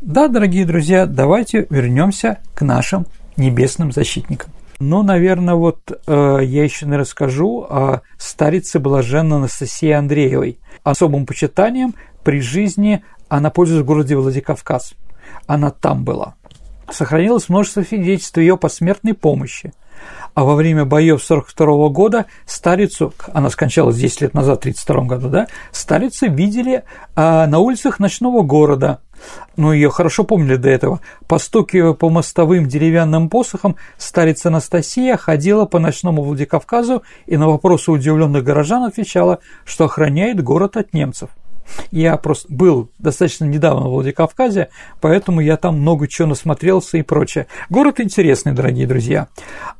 [0.00, 3.04] Да, дорогие друзья, давайте вернемся к нашим
[3.36, 4.52] небесным защитникам.
[4.78, 10.60] Ну, наверное, вот э, я еще не расскажу о старице блаженной Анастасии Андреевой.
[10.82, 14.94] Особым почитанием при жизни она пользуется в городе Владикавказ–
[15.46, 16.34] она там была.
[16.90, 19.72] Сохранилось множество свидетельств ее посмертной помощи.
[20.34, 25.28] а во время боев 42 года старицу, она скончалась 10 лет назад, в 32 году,
[25.28, 29.00] да, старицы видели а, на улицах ночного города,
[29.56, 31.00] ну, ее хорошо помнили до этого.
[31.26, 38.44] Постукивая по мостовым деревянным посохам, старица Анастасия ходила по ночному Владикавказу и на вопросы удивленных
[38.44, 41.30] горожан отвечала, что охраняет город от немцев.
[41.90, 44.70] Я просто был достаточно недавно в Владикавказе,
[45.00, 47.46] поэтому я там много чего насмотрелся и прочее.
[47.68, 49.28] Город интересный, дорогие друзья.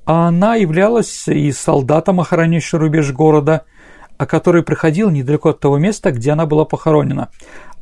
[0.05, 3.65] Она являлась и солдатом, охраняющим рубеж города,
[4.19, 7.29] а который проходил недалеко от того места, где она была похоронена.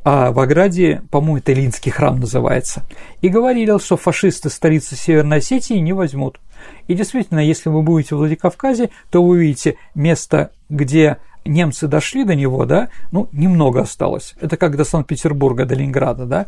[0.03, 2.83] А в Аграде, по-моему, это Линский храм называется.
[3.21, 6.39] И говорили, что фашисты столицы Северной Осетии не возьмут.
[6.87, 12.35] И действительно, если вы будете в Владикавказе, то вы увидите место, где немцы дошли до
[12.35, 14.35] него, да, ну, немного осталось.
[14.39, 16.45] Это как до Санкт-Петербурга, до Ленинграда, да.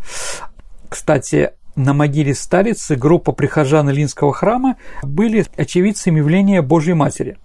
[0.90, 7.38] Кстати, на могиле старицы группа прихожан Илинского храма были очевидцами явления Божьей Матери.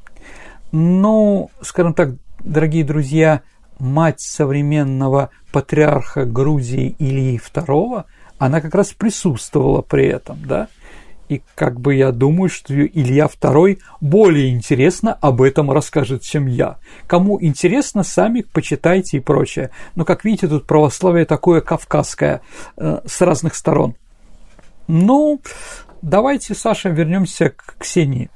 [0.72, 3.42] Ну, скажем так, дорогие друзья,
[3.78, 8.04] мать современного патриарха Грузии Ильи II,
[8.38, 10.68] она как раз присутствовала при этом, да,
[11.28, 16.76] и как бы я думаю, что Илья II более интересно об этом расскажет, чем я.
[17.06, 19.70] Кому интересно, сами почитайте и прочее.
[19.94, 22.42] Но, как видите, тут православие такое кавказское,
[22.76, 23.94] э, с разных сторон.
[24.88, 25.40] Ну,
[26.02, 28.30] давайте, Саша, вернемся к Ксении.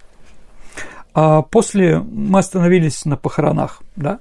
[1.12, 4.20] А после мы остановились на похоронах, да?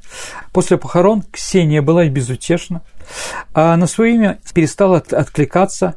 [0.51, 2.82] После похорон Ксения была безутешна,
[3.53, 5.95] а на свое имя перестала откликаться,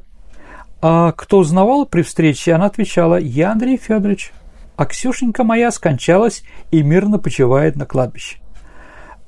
[0.83, 4.33] а кто узнавал при встрече, она отвечала «Я Андрей Федорович,
[4.77, 6.43] а Ксюшенька моя скончалась
[6.73, 8.39] и мирно почивает на кладбище».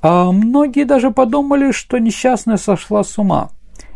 [0.01, 3.49] А многие даже подумали, что несчастная сошла с ума.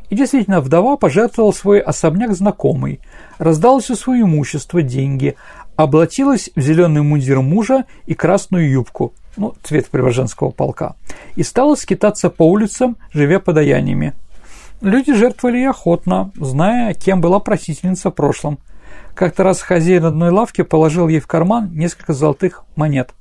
[0.09, 3.01] И действительно, вдова пожертвовала свой особняк знакомый,
[3.37, 5.35] раздала все свое имущество, деньги,
[5.75, 10.95] облачилась в зеленый мундир мужа и красную юбку, ну, цвет Преображенского полка,
[11.35, 14.13] и стала скитаться по улицам, живя подаяниями,
[14.81, 18.59] Люди жертвовали охотно, зная, кем была просительница в прошлом.
[19.13, 23.13] Как-то раз хозяин одной лавки положил ей в карман несколько золотых монет.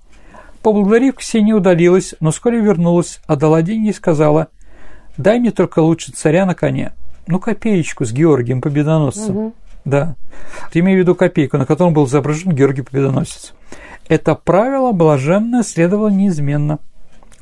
[0.63, 4.49] Поблагодарив, Ксения удалилась, но вскоре вернулась, отдала деньги и сказала,
[5.17, 6.93] «Дай мне только лучше царя на коне.
[7.27, 9.37] Ну, копеечку с Георгием Победоносцем».
[9.37, 9.55] Угу.
[9.85, 10.17] Да.
[10.75, 13.55] Имею в виду копейку, на котором был изображен Георгий Победоносец.
[14.09, 16.79] Это правило блаженное следовало неизменно.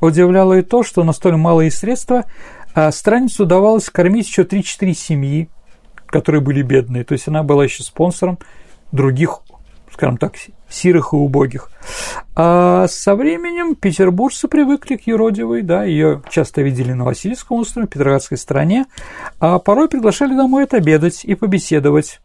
[0.01, 2.25] Удивляло и то, что на столь малые средства
[2.77, 5.49] а страницу удавалось кормить еще 3-4 семьи,
[6.05, 7.05] которые были бедные.
[7.05, 8.39] То есть она была еще спонсором
[8.93, 9.41] других,
[9.91, 10.35] скажем так,
[10.69, 11.71] сирых и убогих.
[12.35, 18.37] А со временем петербуржцы привыкли к юродивой, да, ее часто видели на Васильевском острове, Петроградской
[18.37, 18.85] стороне,
[19.41, 22.21] а порой приглашали домой отобедать и побеседовать.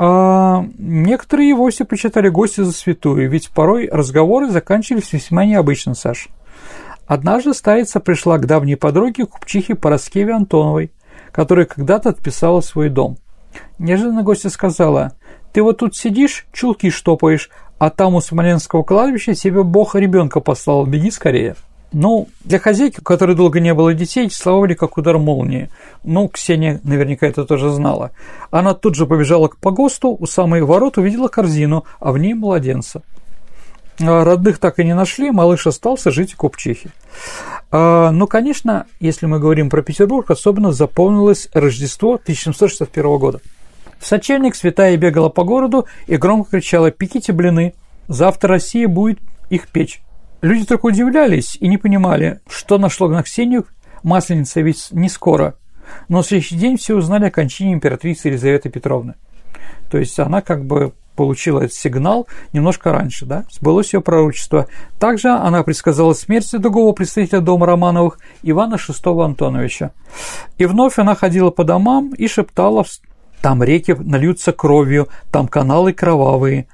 [0.00, 6.30] А некоторые и вовсе почитали гости за святую, ведь порой разговоры заканчивались весьма необычно, Саша.
[7.06, 10.92] Однажды старица пришла к давней подруге купчихе Пороскеве Антоновой,
[11.32, 13.18] которая когда-то отписала свой дом.
[13.78, 15.12] Неожиданно гостья сказала,
[15.52, 20.86] «Ты вот тут сидишь, чулки штопаешь, а там у Смоленского кладбища себе бог ребенка послал,
[20.86, 21.56] беги скорее».
[21.92, 25.68] Ну, для хозяйки, у которой долго не было детей, эти слова были как удар молнии.
[26.04, 28.12] Ну, Ксения наверняка это тоже знала.
[28.50, 33.02] Она тут же побежала к погосту, у самой ворот увидела корзину, а в ней младенца.
[34.02, 36.90] А, родных так и не нашли, малыш остался жить в Купчихе.
[37.70, 43.40] А, Но, ну, конечно, если мы говорим про Петербург, особенно запомнилось Рождество 1761 года.
[43.98, 47.74] В сочельник святая бегала по городу и громко кричала «Пеките блины,
[48.08, 50.02] завтра Россия будет их печь».
[50.40, 53.64] Люди только удивлялись и не понимали, что нашло на Ксению,
[54.02, 55.54] масленица ведь не скоро.
[56.08, 59.14] Но в следующий день все узнали о кончине императрицы Елизаветы Петровны.
[59.88, 64.66] То есть она как бы получила этот сигнал немножко раньше, да, сбылось ее пророчество.
[64.98, 69.92] Также она предсказала смерть другого представителя дома Романовых, Ивана VI Антоновича.
[70.58, 72.84] И вновь она ходила по домам и шептала,
[73.40, 76.66] там реки нальются кровью, там каналы кровавые.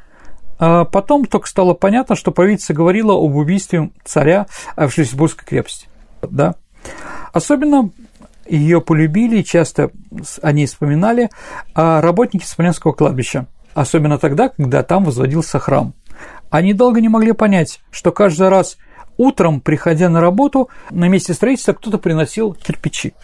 [0.58, 4.46] А потом только стало понятно, что правительство говорила об убийстве царя
[4.78, 5.88] в Шлиссельбургской крепости.
[6.22, 6.54] Да?
[7.34, 7.90] Особенно
[8.48, 9.90] ее полюбили часто
[10.40, 11.28] о ней вспоминали
[11.74, 13.46] а работники Смоленского кладбища–
[13.80, 15.94] особенно тогда, когда там возводился храм.
[16.50, 18.76] Они долго не могли понять, что каждый раз
[19.16, 23.14] утром, приходя на работу, на месте строительства кто-то приносил кирпичи.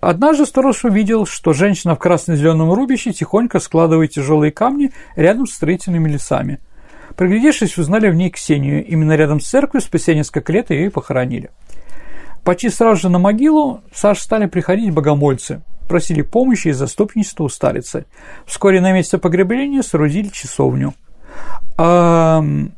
[0.00, 6.10] Однажды сторож увидел, что женщина в красно-зеленом рубище тихонько складывает тяжелые камни рядом с строительными
[6.10, 6.60] лесами.
[7.16, 8.84] Приглядевшись, узнали в ней Ксению.
[8.84, 11.50] Именно рядом с церковью спустя несколько лет ее и похоронили.
[12.44, 18.06] Почти сразу же на могилу Саш стали приходить богомольцы просили помощи и заступничества у старицы.
[18.46, 20.94] Вскоре на месте погребления соорудили часовню.
[21.76, 22.70] В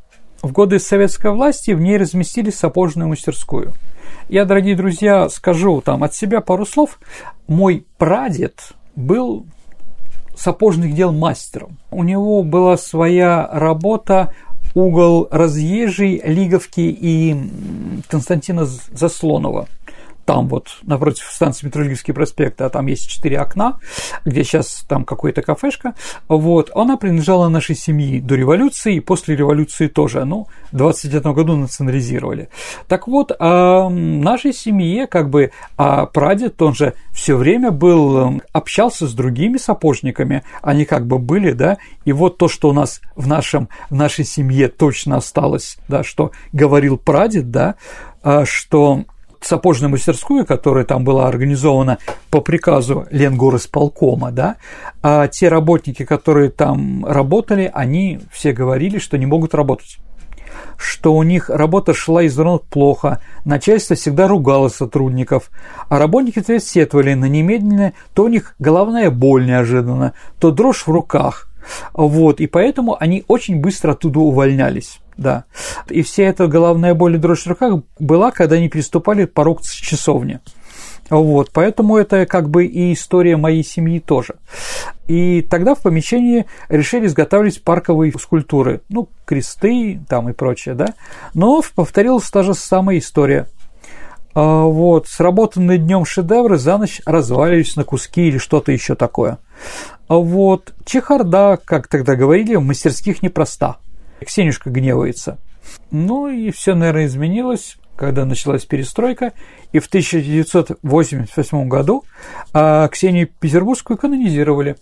[0.42, 3.72] годы советской власти в ней разместили сапожную мастерскую.
[4.28, 6.98] Я, дорогие друзья, скажу там от себя пару слов.
[7.46, 9.46] Мой прадед был
[10.36, 11.78] сапожных дел мастером.
[11.92, 14.34] У него была своя работа
[14.74, 17.36] угол разъезжий Лиговки и
[18.08, 19.68] Константина Заслонова
[20.24, 23.78] там вот напротив станции Метрологический проспект, а там есть четыре окна,
[24.24, 25.94] где сейчас там какая-то кафешка,
[26.28, 31.56] вот, она принадлежала нашей семье до революции и после революции тоже, ну, в 29 году
[31.56, 32.48] национализировали.
[32.88, 39.06] Так вот, а нашей семье, как бы, а прадед, он же все время был, общался
[39.06, 43.26] с другими сапожниками, они как бы были, да, и вот то, что у нас в,
[43.26, 47.76] нашем, в нашей семье точно осталось, да, что говорил прадед, да,
[48.22, 49.04] а, что
[49.46, 51.98] сапожную мастерскую, которая там была организована
[52.30, 54.56] по приказу Ленгорисполкома, да,
[55.02, 59.98] а те работники, которые там работали, они все говорили, что не могут работать
[60.76, 65.50] что у них работа шла из рук плохо, начальство всегда ругало сотрудников,
[65.88, 70.90] а работники то сетовали на немедленное, то у них головная боль неожиданно, то дрожь в
[70.90, 71.48] руках.
[71.94, 75.44] Вот, и поэтому они очень быстро оттуда увольнялись да.
[75.88, 80.40] И вся эта головная боль и дрожь в руках была, когда они переступали порог часовни.
[81.10, 84.36] Вот, поэтому это как бы и история моей семьи тоже.
[85.06, 90.94] И тогда в помещении решили изготавливать парковые скульптуры, ну, кресты там и прочее, да.
[91.34, 93.48] Но повторилась та же самая история.
[94.34, 99.38] А, вот, сработанные днем шедевры за ночь развалились на куски или что-то еще такое.
[100.08, 103.76] А вот, чехарда, как тогда говорили, в мастерских непроста.
[104.24, 105.38] Ксенюшка гневается.
[105.90, 109.32] Ну и все, наверное, изменилось, когда началась перестройка,
[109.72, 112.04] и в 1988 году
[112.52, 114.76] а, Ксению Петербургскую канонизировали.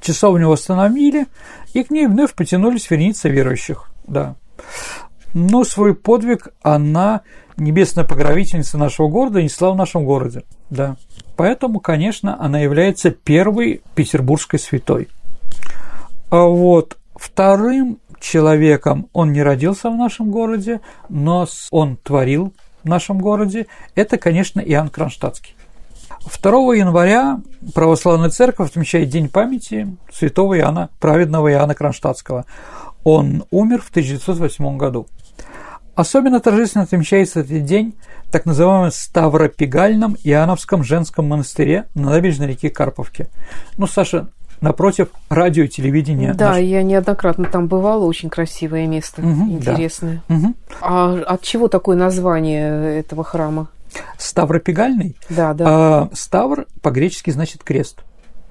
[0.00, 1.26] Часовню восстановили,
[1.72, 3.90] и к ней вновь потянулись вереницы верующих.
[4.06, 4.36] Да.
[5.34, 7.22] Но свой подвиг она,
[7.56, 10.44] небесная покровительница нашего города, несла в нашем городе.
[10.70, 10.96] Да.
[11.36, 15.08] Поэтому, конечно, она является первой петербургской святой.
[16.30, 22.52] А вот вторым человеком он не родился в нашем городе, но он творил
[22.82, 25.54] в нашем городе, это, конечно, Иоанн Кронштадтский.
[26.42, 27.40] 2 января
[27.74, 32.44] православная церковь отмечает День памяти святого Иоанна, праведного Иоанна Кронштадтского.
[33.04, 35.06] Он умер в 1908 году.
[35.94, 42.68] Особенно торжественно отмечается этот день в так называемом Ставропегальном Иоанновском женском монастыре на набережной реки
[42.68, 43.28] Карповки.
[43.76, 44.28] Ну, Саша,
[44.60, 46.34] напротив радио и телевидения.
[46.34, 46.60] Да, наш...
[46.60, 50.22] я неоднократно там бывала, очень красивое место, угу, интересное.
[50.28, 50.34] Да.
[50.34, 50.54] Угу.
[50.80, 53.68] А от чего такое название этого храма?
[54.18, 55.16] Ставропегальный?
[55.28, 55.64] Да, да.
[55.66, 58.02] А, Ставр по-гречески значит крест.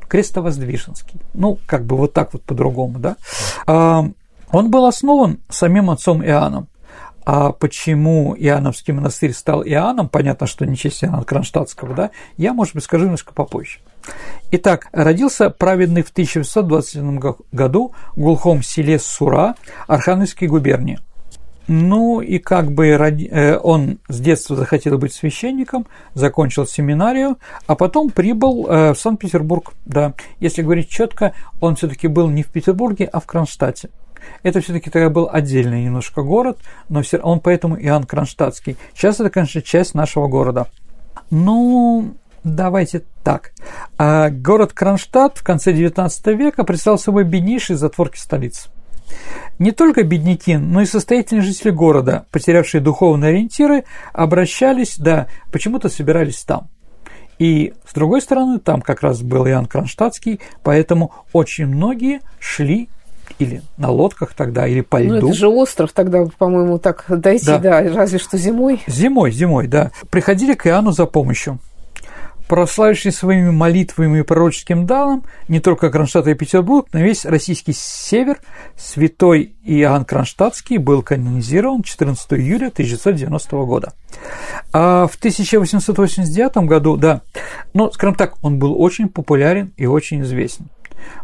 [0.07, 1.21] Крестовоздвиженский.
[1.33, 3.15] Ну, как бы вот так вот по-другому, да.
[3.67, 4.05] А,
[4.51, 6.67] он был основан самим отцом Иоанном.
[7.31, 12.73] А почему Иоанновский монастырь стал Иоанном, понятно, что не честь Иоанна Кронштадтского, да, я, может
[12.73, 13.81] быть, скажу немножко попозже.
[14.49, 17.19] Итак, родился праведный в 1627
[17.51, 19.53] году в глухом селе Сура
[19.85, 20.97] Архангельской губернии.
[21.67, 27.37] Ну и как бы э, он с детства захотел быть священником, закончил семинарию,
[27.67, 29.73] а потом прибыл э, в Санкт-Петербург.
[29.85, 33.91] Да, если говорить четко, он все-таки был не в Петербурге, а в Кронштадте.
[34.43, 38.77] Это все-таки тогда был отдельный немножко город, но все, он поэтому Иоанн Кронштадтский.
[38.93, 40.67] Сейчас это, конечно, часть нашего города.
[41.29, 43.51] Ну, давайте так.
[43.97, 48.69] А город Кронштадт в конце XIX века представлял собой беднейший затворки столицы.
[49.57, 56.43] Не только бедняки, но и состоятельные жители города, потерявшие духовные ориентиры, обращались, да, почему-то собирались
[56.43, 56.69] там.
[57.39, 62.89] И, с другой стороны, там как раз был Иоанн Кронштадтский, поэтому очень многие шли
[63.37, 65.21] или на лодках тогда, или по льду.
[65.21, 67.59] Ну, это же остров тогда, по-моему, так дойти, да.
[67.59, 68.81] да, разве что зимой.
[68.87, 69.91] Зимой, зимой, да.
[70.09, 71.59] Приходили к Иоанну за помощью
[72.49, 78.39] прославивший своими молитвами и пророческим далом не только Кронштадт и Петербург, но весь российский север,
[78.75, 83.93] святой Иоанн Кронштадтский был канонизирован 14 июля 1990 года.
[84.73, 87.21] А в 1889 году, да,
[87.75, 90.69] ну, скажем так, он был очень популярен и очень известен.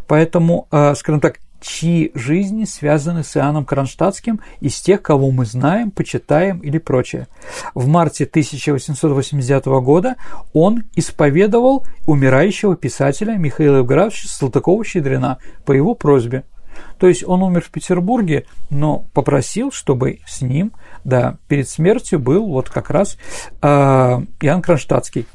[0.08, 5.90] Поэтому, а, скажем так, чьи жизни связаны с Иоанном Кронштадтским из тех, кого мы знаем,
[5.90, 7.28] почитаем или прочее.
[7.74, 10.16] В марте 1889 года
[10.54, 16.44] он исповедовал умирающего писателя Михаила Евграфовича Салтыкова-Щедрина по его просьбе.
[17.00, 20.72] То есть он умер в Петербурге, но попросил, чтобы с ним,
[21.04, 23.18] да, перед смертью был вот как раз
[23.62, 25.26] э, Иоанн Кронштадтский.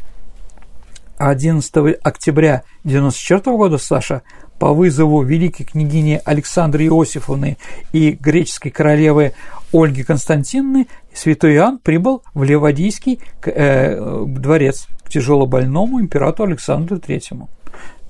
[1.20, 4.22] 11 октября 1994 года, Саша,
[4.60, 7.56] по вызову великой княгини Александры Иосифовны
[7.92, 9.32] и греческой королевы
[9.72, 17.48] Ольги Константиновны святой Иоанн прибыл в Ливадийский э, дворец к тяжелобольному императору Александру III.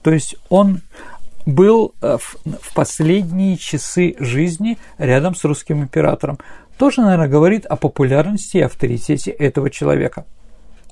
[0.02, 0.80] То есть он
[1.46, 6.40] был э, в последние часы жизни рядом с русским императором.
[6.76, 10.24] Тоже, наверное, говорит о популярности и авторитете этого человека.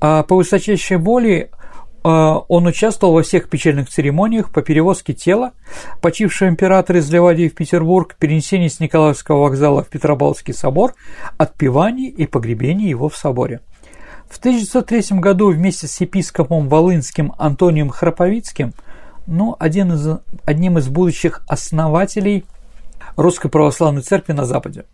[0.01, 1.51] А по высочайшей воле
[2.03, 5.53] он участвовал во всех печальных церемониях по перевозке тела
[6.01, 10.95] почившего императора из Ливадии в Петербург, перенесении с Николаевского вокзала в Петропавловский собор,
[11.37, 13.61] отпевании и погребении его в соборе.
[14.29, 18.73] В 1903 году вместе с епископом Волынским Антонием Храповицким–
[19.29, 20.09] ну, один из,
[20.45, 22.47] одним из будущих основателей
[23.17, 24.87] Русской Православной Церкви на Западе.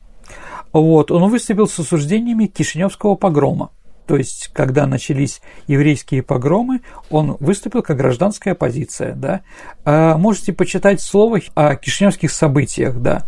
[0.73, 3.71] Вот, он выступил с осуждениями Кишиневского погрома.
[4.07, 9.41] То есть, когда начались еврейские погромы, он выступил как гражданская оппозиция, да.
[9.85, 13.25] А можете почитать слово о кишиневских событиях, да.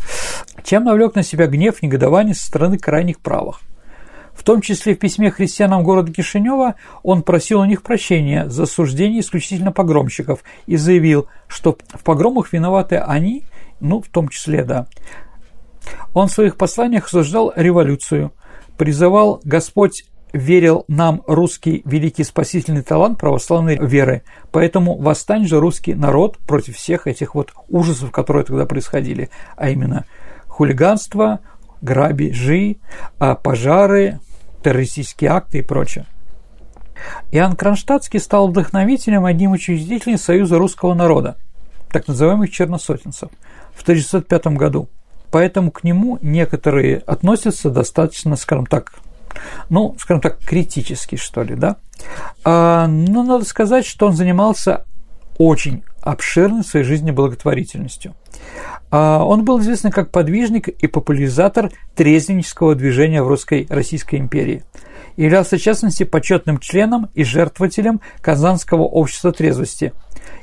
[0.65, 3.61] Чем навлек на себя гнев, негодование со стороны крайних правых.
[4.35, 9.21] В том числе в письме христианам города Кишинева он просил у них прощения за суждение
[9.21, 13.45] исключительно погромщиков и заявил, что в погромах виноваты они,
[13.81, 14.89] ну, в том числе, да.
[16.13, 18.33] Он в своих посланиях осуждал революцию,
[18.77, 20.05] призывал Господь
[20.37, 24.23] верил нам русский великий спасительный талант православной веры.
[24.53, 30.05] Поэтому восстань же русский народ против всех этих вот ужасов, которые тогда происходили, а именно
[30.47, 31.41] хулиганство,
[31.81, 32.77] грабежи,
[33.19, 34.21] а пожары,
[34.63, 36.07] террористические акты и прочее.
[37.31, 41.37] Иоанн Кронштадтский стал вдохновителем одним учредителем Союза русского народа,
[41.91, 43.29] так называемых черносотенцев,
[43.75, 44.89] в 1905 году.
[45.31, 48.95] Поэтому к нему некоторые относятся достаточно, скажем так,
[49.69, 51.77] ну, скажем так, критически, что ли, да.
[52.45, 54.85] А, но надо сказать, что он занимался
[55.39, 58.15] очень обширной в своей жизни благотворительностью.
[58.91, 64.65] А, он был известен как подвижник и популяризатор трезвеннического движения в русской Российской империи.
[65.17, 69.93] Являлся, в частности, почетным членом и жертвователем Казанского общества трезвости,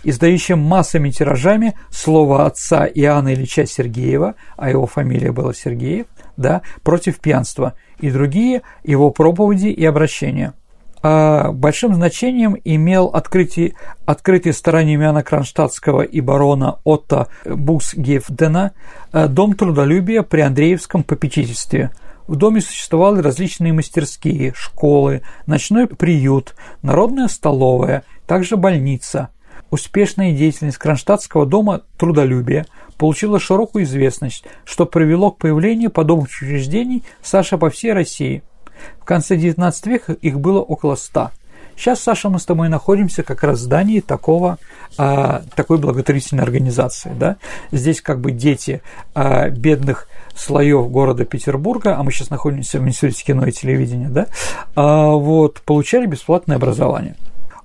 [0.04, 6.08] издающим массами тиражами слово отца Иоанна Ильича Сергеева, а его фамилия была Сергеев,
[6.38, 10.54] да, против пьянства, и другие его проповеди и обращения–
[11.06, 13.74] а большим значением имел открытие,
[14.06, 18.72] открытие стараниями Иоанна Кронштадтского и барона Отто Бусгефдена
[19.12, 21.92] э, дом трудолюбия при Андреевском попечительстве.
[22.26, 29.28] В доме существовали различные мастерские, школы, ночной приют, народная столовая, также больница.
[29.74, 32.68] Успешная деятельность Кронштадтского дома трудолюбия
[32.98, 38.44] получила широкую известность, что привело к появлению подобных учреждений Саша по всей России–
[39.00, 41.32] в конце XIX века их было около ста.
[41.76, 44.60] Сейчас, Саша, мы с тобой находимся как раз в здании такого,
[44.98, 47.12] а, такой благотворительной организации.
[47.18, 47.38] Да?
[47.72, 48.84] Здесь как бы дети
[49.16, 54.28] а, бедных слоев города Петербурга, а мы сейчас находимся в Институте кино и телевидения, да,
[54.76, 57.16] а, вот, получали бесплатное образование.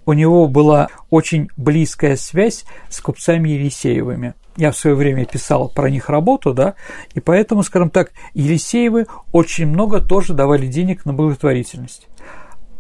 [0.09, 5.89] У него была очень близкая связь с купцами Елисеевыми– я в свое время писал про
[5.89, 6.75] них работу, да,
[7.15, 12.09] и поэтому, скажем так, Елисеевы очень много тоже давали денег на благотворительность.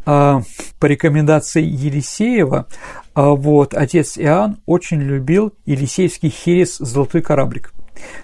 [0.04, 0.42] А,
[0.80, 2.66] по рекомендации Елисеева,
[3.14, 7.72] а, вот, отец Иоанн очень любил Елисеевский херес «Золотой кораблик».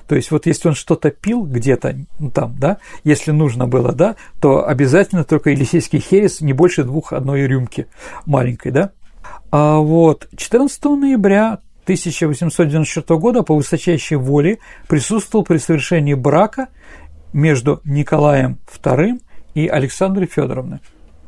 [0.07, 4.17] То есть вот если он что-то пил где-то ну, там, да, если нужно было, да,
[4.41, 7.87] то обязательно только Елисейский херес не больше двух одной рюмки
[8.27, 8.91] маленькой, да.
[9.51, 14.59] А вот 14 ноября 1894 года по высочайшей воле
[14.89, 16.69] присутствовал при совершении брака
[17.33, 19.21] между Николаем II
[19.55, 20.81] и Александрой Федоровной.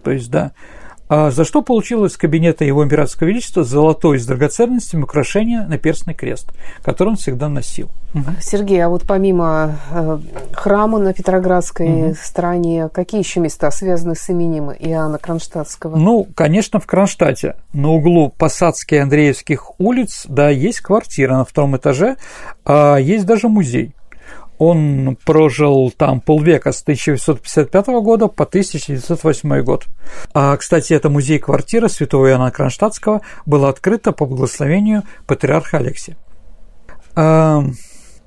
[0.03, 0.53] То есть, да,
[1.09, 6.15] а за что получил из кабинета его императорского величества золотой с драгоценностями украшение на перстный
[6.15, 6.53] крест,
[6.83, 7.91] который он всегда носил.
[8.41, 10.19] Сергей, а вот помимо э,
[10.53, 12.15] храма на Петроградской угу.
[12.15, 15.97] стороне, какие еще места связаны с именем Иоанна Кронштадтского?
[15.97, 21.77] Ну, конечно, в Кронштадте, на углу Посадских и Андреевских улиц, да, есть квартира на втором
[21.77, 22.17] этаже,
[22.65, 23.96] а есть даже музей.
[24.59, 29.87] Он прожил там полвека с 1855 года по 1908 год.
[30.33, 36.17] А, кстати, это музей-квартира святого Иоанна Кронштадтского была открыта по благословению патриарха Алексия.
[37.15, 37.65] А,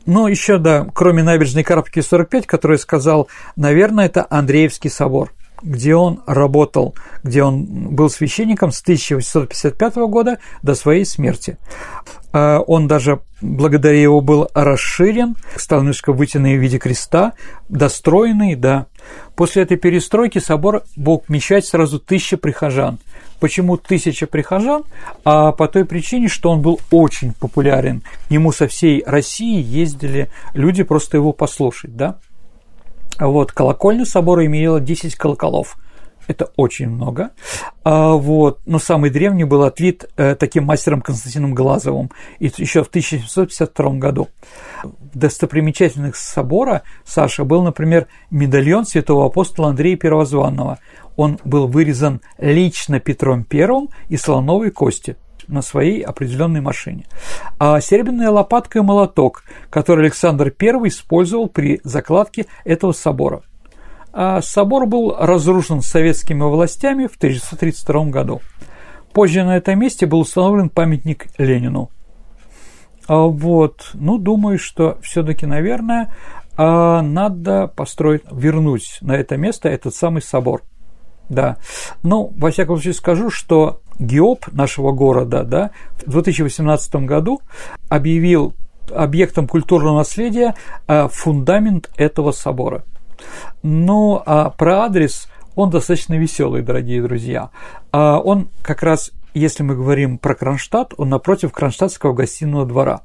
[0.05, 6.21] ну, еще, да, кроме набережной Карпки 45, который сказал, наверное, это Андреевский собор где он
[6.25, 11.57] работал, где он был священником с 1855 года до своей смерти.
[12.31, 17.33] А он даже благодаря его был расширен, стал немножко вытянутый в виде креста,
[17.69, 18.87] достроенный, да.
[19.35, 22.99] После этой перестройки собор мог вмещать сразу тысяча прихожан.
[23.39, 24.83] Почему тысяча прихожан?
[25.23, 28.03] А по той причине, что он был очень популярен.
[28.27, 32.17] К нему со всей России ездили люди просто его послушать, да?
[33.19, 35.77] Вот, колокольня собора имела 10 колоколов–
[36.29, 37.31] это очень много.
[37.83, 38.59] А, вот.
[38.67, 44.27] Но самый древний был отлит э, таким мастером Константином Глазовым еще в 1752 году.
[44.83, 50.77] В достопримечательных собора Саша был, например, медальон святого апостола Андрея Первозванного.
[51.15, 55.17] Он был вырезан лично Петром I из слоновой кости
[55.49, 57.05] на своей определенной машине.
[57.59, 63.43] А серебряная лопатка и молоток, который Александр I использовал при закладке этого собора
[64.11, 68.41] а собор был разрушен советскими властями в 1932 году.
[69.13, 71.89] Позже на этом месте был установлен памятник Ленину.
[73.07, 76.13] А вот, ну, думаю, что все-таки, наверное,
[76.57, 80.61] а, надо построить, вернуть на это место этот самый собор.
[81.27, 81.57] Да.
[82.03, 85.71] Ну, во всяком случае, скажу, что ГИОП нашего города да,
[86.05, 87.41] в 2018 году
[87.89, 88.53] объявил
[88.91, 90.55] объектом культурного наследия
[90.87, 92.83] а, фундамент этого собора.
[93.61, 97.49] Ну, а про адрес он достаточно веселый, дорогие друзья.
[97.91, 103.01] А он как раз, если мы говорим про Кронштадт, он напротив Кронштадтского гостиного двора.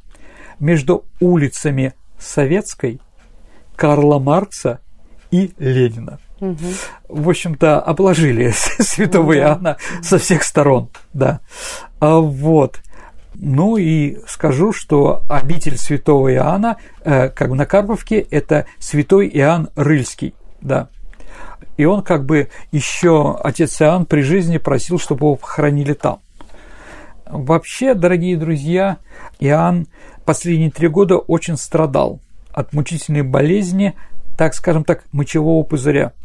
[0.60, 3.00] Между улицами Советской,
[3.74, 4.80] Карла Маркса
[5.32, 6.20] и Ленина.
[6.40, 6.56] Угу.
[7.08, 11.40] В общем-то, обложили святого ну, Иоанна со всех сторон, да.
[12.00, 12.80] А вот.
[13.34, 20.34] Ну и скажу, что обитель святого Иоанна, э, как на Карповке, это святой Иоанн Рыльский,
[20.60, 20.88] да.
[21.76, 26.20] И он как бы еще, отец Иоанн при жизни просил, чтобы его похоронили там.
[27.26, 28.98] Вообще, дорогие друзья,
[29.40, 29.88] Иоанн
[30.24, 32.20] последние три года очень страдал
[32.52, 33.94] от мучительной болезни,
[34.36, 36.12] так скажем так, мочевого пузыря–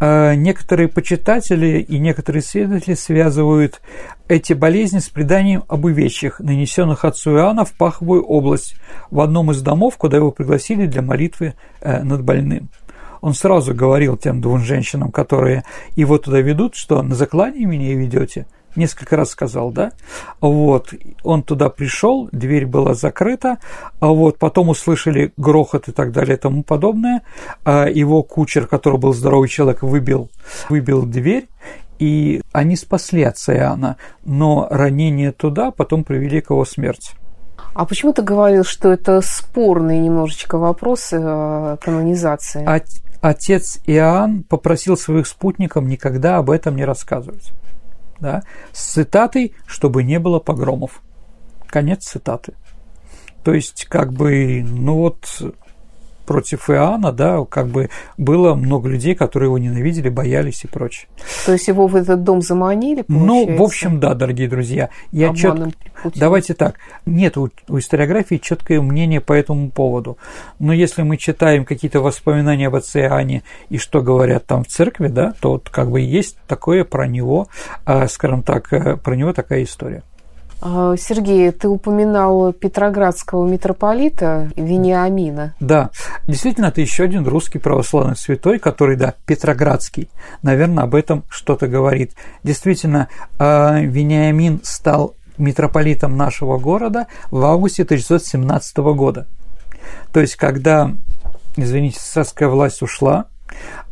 [0.00, 3.80] некоторые почитатели и некоторые исследователи связывают
[4.28, 8.76] эти болезни с преданием об увечьях, нанесенных отцу Иоанна в Паховую область,
[9.10, 12.68] в одном из домов, куда его пригласили для молитвы э, над больным.
[13.20, 18.46] Он сразу говорил тем двум женщинам, которые его туда ведут, что на заклание меня ведете,
[18.76, 19.92] несколько раз сказал, да,
[20.40, 23.58] вот, он туда пришел, дверь была закрыта,
[24.00, 27.22] а вот потом услышали грохот и так далее и тому подобное,
[27.64, 30.30] а его кучер, который был здоровый человек, выбил,
[30.68, 31.48] выбил дверь,
[31.98, 37.12] и они спасли отца Иоанна, но ранение туда потом привели к его смерти.
[37.74, 42.66] А почему ты говорил, что это спорный немножечко вопрос э, канонизации?
[43.20, 47.52] Отец Иоанн попросил своих спутников никогда об этом не рассказывать
[48.20, 48.42] да,
[48.72, 51.02] с цитатой, чтобы не было погромов.
[51.66, 52.54] Конец цитаты.
[53.44, 55.26] То есть, как бы, ну вот,
[56.26, 61.08] против Иоанна, да, как бы было много людей, которые его ненавидели, боялись и прочее.
[61.46, 63.52] То есть его в этот дом заманили, получается?
[63.52, 64.90] Ну, в общем, да, дорогие друзья.
[65.12, 65.56] Я чет...
[66.14, 70.18] Давайте так, нет у, у историографии четкое мнение по этому поводу.
[70.58, 75.08] Но если мы читаем какие-то воспоминания об отце Иоанне и что говорят там в церкви,
[75.08, 77.48] да, то вот как бы есть такое про него,
[77.84, 80.02] а, скажем так, э, про него такая история.
[80.60, 85.54] А, Сергей, ты упоминал Петроградского митрополита Вениамина.
[85.60, 85.90] Да,
[86.26, 90.08] действительно, это еще один русский православный святой, который, да, Петроградский,
[90.42, 92.12] наверное, об этом что-то говорит.
[92.42, 99.26] Действительно, а, Вениамин стал митрополитом нашего города в августе 1917 года.
[100.12, 100.92] То есть, когда,
[101.56, 103.26] извините, царская власть ушла,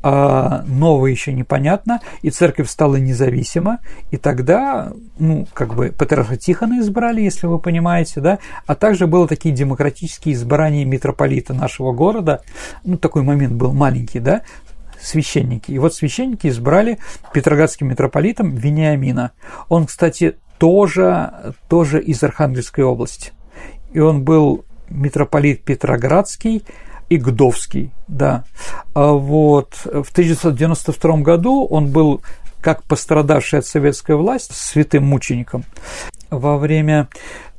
[0.02, 3.78] а новое еще непонятно, и церковь стала независима,
[4.10, 9.26] и тогда, ну, как бы Патриарха Тихона избрали, если вы понимаете, да, а также было
[9.26, 12.42] такие демократические избрания митрополита нашего города,
[12.84, 14.42] ну, такой момент был маленький, да,
[15.00, 15.70] священники.
[15.70, 16.98] И вот священники избрали
[17.32, 19.32] петроградским митрополитом Вениамина.
[19.68, 23.32] Он, кстати, тоже, тоже из Архангельской области.
[23.92, 26.64] И он был митрополит Петроградский,
[27.08, 28.44] и Гдовский, да.
[28.94, 32.22] А вот в 1992 году он был
[32.60, 35.64] как пострадавший от советской власти святым мучеником.
[36.30, 37.08] Во время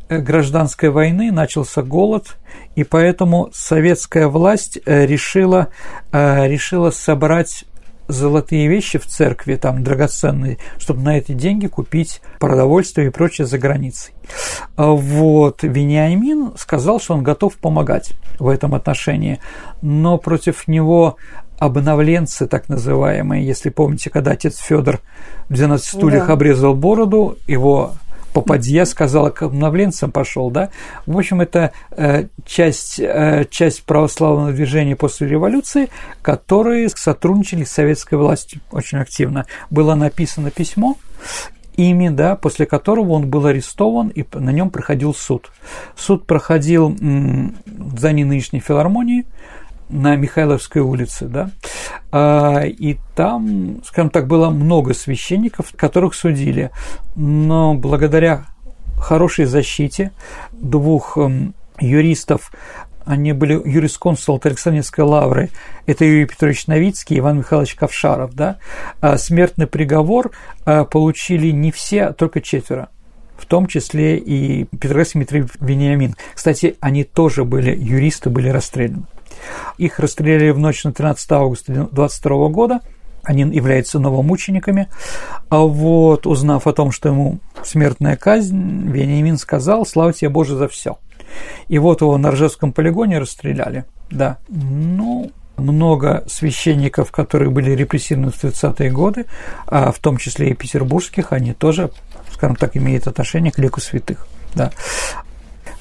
[0.10, 2.38] э, гражданской войны начался голод,
[2.76, 5.68] и поэтому советская власть э, решила,
[6.12, 7.66] э, решила собрать
[8.08, 13.58] золотые вещи в церкви, там драгоценные, чтобы на эти деньги купить продовольствие и прочее за
[13.58, 14.14] границей.
[14.76, 19.40] А вот Вениамин сказал, что он готов помогать в этом отношении,
[19.82, 21.18] но против него
[21.58, 25.00] обновленцы, так называемые, если помните, когда отец Федор
[25.48, 26.34] в 12 стульях да.
[26.34, 27.94] обрезал бороду, его
[28.36, 30.70] попадья сказала, к обновленцам пошел, да.
[31.06, 35.88] В общем, это э, часть, э, часть православного движения после революции,
[36.22, 39.46] которые сотрудничали с советской властью очень активно.
[39.70, 40.98] Было написано письмо,
[41.78, 45.50] ими, да, после которого он был арестован и на нем проходил суд.
[45.96, 49.26] Суд проходил в здании нынешней филармонии,
[49.90, 51.52] на Михайловской улице, да,
[52.12, 56.72] а, и там, скажем так, было много священников, которых судили,
[57.16, 58.46] но благодаря
[58.98, 60.12] хорошей защите
[60.52, 62.52] двух эм, юристов,
[63.06, 65.50] они были юрисконсул Александринской лавры,
[65.86, 68.58] это Юрий Петрович Новицкий и Иван Михайлович Ковшаров, да,
[69.02, 70.32] а смертный приговор
[70.66, 72.90] а, получили не все, а только четверо
[73.38, 76.16] в том числе и Петроградский Дмитрий Вениамин.
[76.34, 79.04] Кстати, они тоже были юристы, были расстреляны.
[79.78, 82.80] Их расстреляли в ночь на 13 августа 1922 года.
[83.24, 84.88] Они являются новомучениками.
[85.50, 90.68] А вот, узнав о том, что ему смертная казнь, Вениамин сказал, слава тебе, Боже, за
[90.68, 90.98] все.
[91.68, 93.86] И вот его на Ржевском полигоне расстреляли.
[94.12, 99.26] Да, ну, много священников, которые были репрессированы в 30-е годы,
[99.68, 101.92] а в том числе и петербургских, они тоже,
[102.34, 104.28] скажем так, имеют отношение к лику святых.
[104.54, 104.72] Да.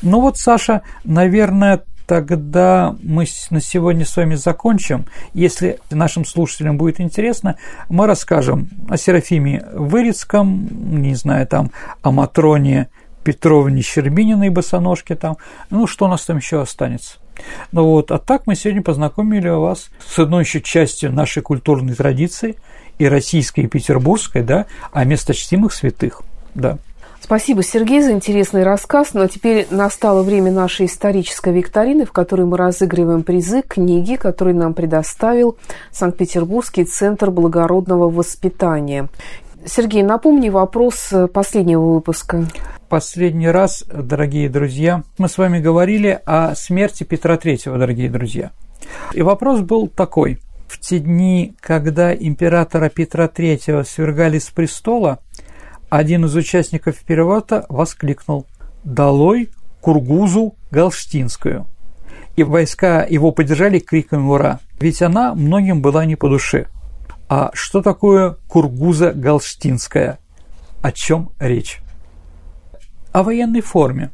[0.03, 5.07] Ну вот, Саша, наверное, тогда мы на сегодня с вами закончим.
[5.33, 7.57] Если нашим слушателям будет интересно,
[7.89, 10.69] мы расскажем о Серафиме Вырицком,
[11.03, 11.71] не знаю, там,
[12.03, 12.89] о Матроне
[13.23, 15.39] Петровне Щербининой босоножке там,
[15.71, 17.19] ну, что у нас там еще останется.
[17.73, 22.57] Ну вот, а так мы сегодня познакомили вас с одной еще частью нашей культурной традиции,
[22.99, 26.23] и российской, и петербургской, да, о месточтимых святых,
[26.55, 26.79] да.
[27.25, 29.15] Спасибо, Сергей, за интересный рассказ.
[29.15, 34.55] Ну а теперь настало время нашей исторической викторины, в которой мы разыгрываем призы книги, которые
[34.55, 35.57] нам предоставил
[35.91, 39.09] Санкт-Петербургский центр благородного воспитания.
[39.65, 42.45] Сергей, напомни вопрос последнего выпуска.
[42.91, 48.51] Последний раз, дорогие друзья, мы с вами говорили о смерти Петра III, дорогие друзья.
[49.15, 50.41] И вопрос был такой.
[50.69, 55.21] В те дни, когда императора Петра III свергали с престола,
[55.97, 58.47] один из участников переворота воскликнул
[58.83, 61.69] «Долой Кургузу Галштинскую!»
[62.35, 66.67] И войска его поддержали криком «Ура!», ведь она многим была не по душе.
[67.29, 70.19] А что такое Кургуза Галштинская?
[70.83, 71.81] О чем речь?
[73.13, 74.11] О военной форме.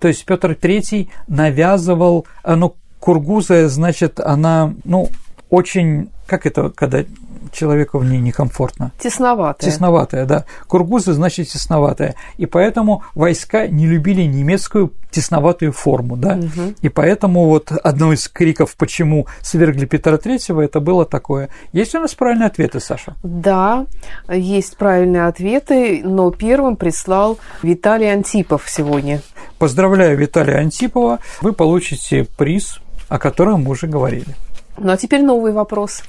[0.00, 5.10] То есть Петр III навязывал, ну, Кургуза, значит, она, ну,
[5.50, 7.04] очень, как это, когда
[7.52, 8.92] человеку в ней некомфортно.
[8.98, 9.70] Тесноватая.
[9.70, 10.44] Тесноватая, да.
[10.66, 12.14] Кургузы значит тесноватая.
[12.38, 16.36] И поэтому войска не любили немецкую тесноватую форму, да.
[16.36, 16.74] Угу.
[16.80, 21.50] И поэтому вот одно из криков, почему свергли Петра Третьего, это было такое.
[21.72, 23.14] Есть у нас правильные ответы, Саша?
[23.22, 23.86] Да,
[24.28, 29.20] есть правильные ответы, но первым прислал Виталий Антипов сегодня.
[29.58, 31.18] Поздравляю Виталия Антипова.
[31.42, 34.34] Вы получите приз, о котором мы уже говорили.
[34.78, 36.02] Ну а теперь новый вопрос.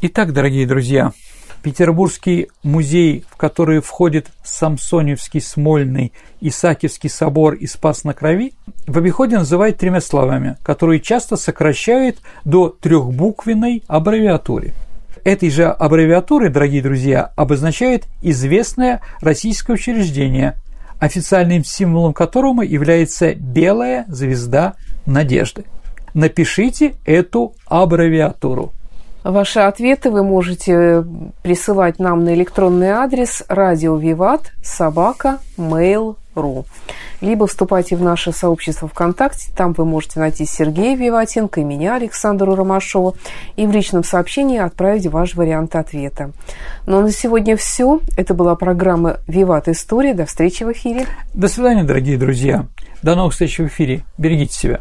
[0.00, 1.10] Итак, дорогие друзья,
[1.60, 8.52] Петербургский музей, в который входит Самсоневский, Смольный, Исаакиевский собор и Спас на Крови,
[8.86, 14.72] в обиходе называют тремя словами, которые часто сокращают до трехбуквенной аббревиатуры.
[15.24, 20.54] Этой же аббревиатурой, дорогие друзья, обозначает известное российское учреждение,
[21.00, 24.76] официальным символом которого является белая звезда
[25.06, 25.64] надежды.
[26.14, 28.72] Напишите эту аббревиатуру–
[29.24, 31.04] Ваши ответы вы можете
[31.42, 36.64] присылать нам на электронный адрес радиовиват собака mail.ru
[37.20, 42.54] либо вступайте в наше сообщество ВКонтакте, там вы можете найти Сергея Виватенко и меня, Александру
[42.54, 43.14] Ромашова,
[43.56, 46.30] и в личном сообщении отправить ваш вариант ответа.
[46.86, 48.00] Ну а на сегодня все.
[48.16, 50.14] Это была программа «Виват История».
[50.14, 51.06] До встречи в эфире.
[51.34, 52.66] До свидания, дорогие друзья.
[53.02, 54.04] До новых встреч в эфире.
[54.16, 54.80] Берегите себя.